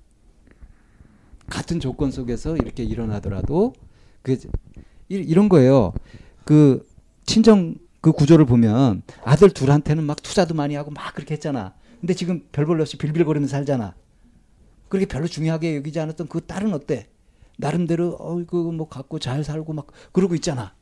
같은 1.49 1.81
조건 1.81 2.13
속에서 2.13 2.57
이렇게 2.57 2.85
일어나더라도 2.85 3.73
그 4.23 4.33
이- 4.35 5.15
이런 5.15 5.49
거예요. 5.49 5.93
그 6.45 6.87
친정 7.27 7.75
그 8.01 8.13
구조를 8.13 8.47
보면 8.47 9.03
아들 9.25 9.51
둘한테는 9.51 10.05
막 10.05 10.23
투자도 10.23 10.55
많이 10.55 10.75
하고 10.75 10.91
막 10.91 11.15
그렇게 11.15 11.35
했잖아. 11.35 11.75
근데 12.01 12.15
지금 12.15 12.47
별볼 12.53 12.81
없이 12.81 12.97
빌빌거리면서 12.97 13.51
살잖아. 13.51 13.95
그렇게 14.89 15.07
별로 15.07 15.27
중요하게 15.27 15.77
여기지 15.77 15.99
않았던 15.99 16.29
그 16.29 16.47
딸은 16.47 16.73
어때? 16.73 17.09
나름대로 17.59 18.17
어이구 18.21 18.73
뭐 18.73 18.89
갖고 18.89 19.19
잘 19.19 19.43
살고 19.43 19.73
막 19.73 19.87
그러고 20.13 20.35
있잖아. 20.35 20.75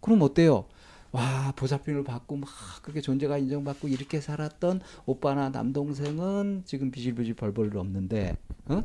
그럼 0.00 0.22
어때요? 0.22 0.66
와 1.10 1.52
보살핌을 1.56 2.04
받고 2.04 2.36
막 2.36 2.48
그렇게 2.82 3.00
존재가 3.00 3.38
인정받고 3.38 3.88
이렇게 3.88 4.20
살았던 4.20 4.80
오빠나 5.06 5.48
남동생은 5.48 6.62
지금 6.66 6.90
비실비실 6.90 7.34
벌벌 7.34 7.76
없는데 7.76 8.36
어? 8.66 8.82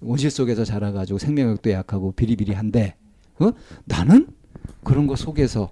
온실 0.00 0.30
속에서 0.30 0.64
자라가지고 0.64 1.18
생명력도 1.18 1.70
약하고 1.70 2.12
비리비리한데 2.12 2.96
어? 3.40 3.50
나는 3.84 4.28
그런 4.84 5.06
거 5.06 5.16
속에서 5.16 5.70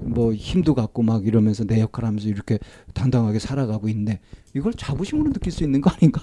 뭐 0.00 0.32
힘도 0.34 0.74
갖고 0.74 1.02
막 1.02 1.26
이러면서 1.26 1.64
내 1.64 1.80
역할 1.80 2.04
하면서 2.06 2.28
이렇게 2.28 2.58
당당하게 2.94 3.38
살아가고 3.38 3.88
있네. 3.88 4.20
이걸 4.54 4.72
자부심으로 4.74 5.32
느낄 5.32 5.52
수 5.52 5.64
있는 5.64 5.80
거 5.80 5.90
아닌가? 5.90 6.22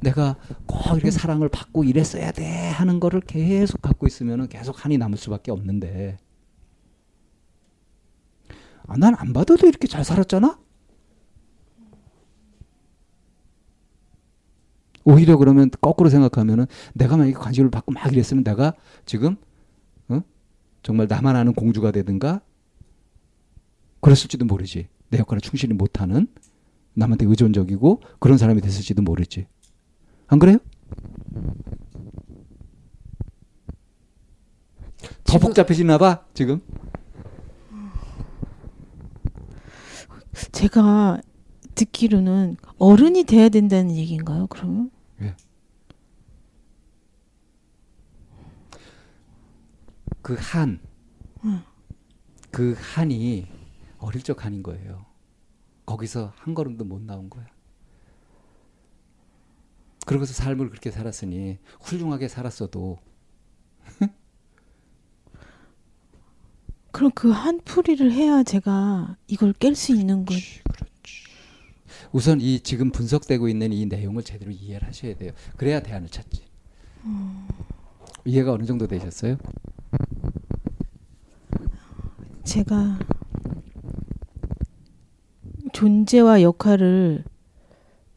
내가 0.00 0.36
꼭 0.66 0.94
이렇게 0.94 1.10
사랑을 1.10 1.48
받고 1.48 1.84
이랬어야 1.84 2.32
돼 2.32 2.44
하는 2.70 2.98
거를 3.00 3.20
계속 3.20 3.80
갖고 3.82 4.06
있으면 4.06 4.48
계속 4.48 4.84
한이 4.84 4.98
남을 4.98 5.16
수밖에 5.18 5.50
없는데 5.52 6.18
아, 8.86 8.96
난 8.96 9.14
안 9.14 9.32
받아도 9.32 9.66
이렇게 9.66 9.86
잘 9.88 10.04
살았잖아? 10.04 10.58
오히려 15.04 15.36
그러면 15.36 15.70
거꾸로 15.80 16.08
생각하면은 16.10 16.66
내가 16.94 17.16
만약에 17.16 17.32
관심을 17.34 17.70
받고 17.70 17.92
막 17.92 18.12
이랬으면 18.12 18.42
내가 18.44 18.72
지금 19.04 19.36
어? 19.36 19.45
정말 20.86 21.08
나만 21.08 21.34
아는 21.34 21.52
공주가 21.52 21.90
되든가 21.90 22.42
그랬을지도 24.00 24.44
모르지. 24.44 24.86
내 25.08 25.18
역할을 25.18 25.40
충실히 25.40 25.74
못하는 25.74 26.28
남한테 26.94 27.26
의존적이고 27.26 28.02
그런 28.20 28.38
사람이 28.38 28.60
됐을지도 28.60 29.02
모르지. 29.02 29.48
안 30.28 30.38
그래요? 30.38 30.58
더 35.24 35.38
복잡해지나 35.40 35.98
봐 35.98 36.24
지금. 36.34 36.60
제가 40.52 41.20
듣기로는 41.74 42.58
어른이 42.78 43.24
돼야 43.24 43.48
된다는 43.48 43.90
얘기인가요? 43.96 44.46
그러면? 44.46 44.92
그 50.26 50.34
한, 50.40 50.80
그 52.50 52.74
한이 52.76 53.46
어릴 53.98 54.22
적 54.24 54.44
한인 54.44 54.60
거예요. 54.64 55.06
거기서 55.86 56.32
한 56.34 56.52
걸음도 56.52 56.84
못 56.84 57.00
나온 57.00 57.30
거야. 57.30 57.46
그러고서 60.04 60.32
삶을 60.32 60.70
그렇게 60.70 60.90
살았으니 60.90 61.58
훌륭하게 61.80 62.26
살았어도 62.26 62.98
그럼 66.90 67.12
그 67.12 67.30
한 67.30 67.60
풀이를 67.60 68.10
해야 68.10 68.42
제가 68.42 69.16
이걸 69.28 69.52
깰 69.52 69.76
수 69.76 69.94
있는 69.94 70.24
거. 70.24 70.34
우선 72.10 72.40
이 72.40 72.58
지금 72.58 72.90
분석되고 72.90 73.48
있는 73.48 73.72
이 73.72 73.86
내용을 73.86 74.24
제대로 74.24 74.50
이해를 74.50 74.88
하셔야 74.88 75.14
돼요. 75.14 75.30
그래야 75.56 75.78
대안을 75.78 76.08
찾지. 76.08 76.44
이해가 78.24 78.54
어느 78.54 78.64
정도 78.64 78.88
되셨어요? 78.88 79.36
제가 82.46 82.96
존재와 85.72 86.42
역할을 86.42 87.24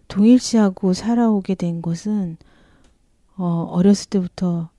동일시하고 0.08 0.94
살아오게 0.94 1.56
된 1.56 1.82
것은 1.82 2.38
어, 3.36 3.64
어렸을 3.72 4.08
때부터 4.10 4.70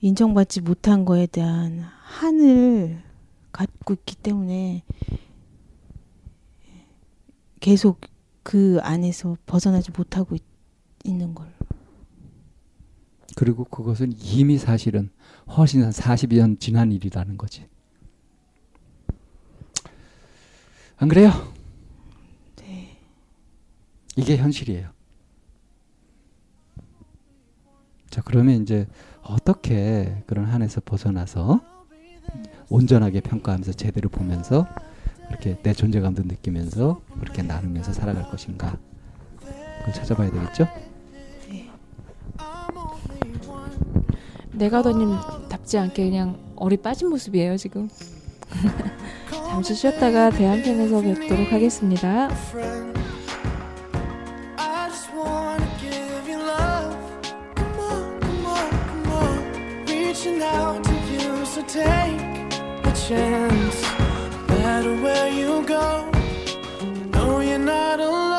인정받지 0.00 0.60
못한 0.60 1.04
거에 1.04 1.26
대한 1.26 1.80
한을 1.80 3.02
갖고 3.50 3.94
있기 3.94 4.14
때문에 4.16 4.84
계속 7.58 8.00
그 8.44 8.78
안에서 8.82 9.36
벗어나지 9.46 9.90
못하고 9.90 10.36
있, 10.36 10.44
있는 11.04 11.34
걸. 11.34 11.52
그리고 13.36 13.64
그것은 13.64 14.12
이미 14.16 14.58
사실은 14.58 15.10
훨씬 15.48 15.82
한 15.82 15.90
40년 15.90 16.60
지난 16.60 16.92
일이라는 16.92 17.36
거지. 17.36 17.69
안 21.00 21.08
그래요? 21.08 21.30
네. 22.56 22.94
이게 24.16 24.36
현실이에요. 24.36 24.90
자, 28.10 28.20
그러면 28.22 28.60
이제 28.62 28.86
어떻게 29.22 30.22
그런 30.26 30.44
한에서 30.44 30.82
벗어나서 30.84 31.62
온전하게 32.68 33.22
평가하면서 33.22 33.72
제대로 33.72 34.10
보면서 34.10 34.68
그렇게 35.28 35.58
내 35.62 35.72
존재감도 35.72 36.24
느끼면서 36.24 37.00
그렇게 37.18 37.42
나누면서 37.42 37.94
살아갈 37.94 38.28
것인가? 38.30 38.76
그걸 39.78 39.94
찾아봐야 39.94 40.30
되겠죠? 40.30 40.68
내가 44.52 44.82
더님 44.82 45.16
답지 45.48 45.78
않게 45.78 46.10
그냥 46.10 46.38
어리 46.56 46.76
빠진 46.76 47.08
모습이에요 47.08 47.56
지금. 47.56 47.88
잠시 49.30 49.74
쉬었다가 49.74 50.30
대한편에서 50.30 51.00
뵙도록 51.00 51.52
하겠습니다. 51.52 52.28
you 61.50 61.66
you, 61.68 62.92
chance. 62.94 63.82
No 64.48 64.58
matter 64.58 64.94
where 65.02 65.28
you 65.28 65.62
go, 65.66 66.10
no, 67.12 67.40
you're 67.40 67.58
not 67.58 68.00
alone. 68.00 68.29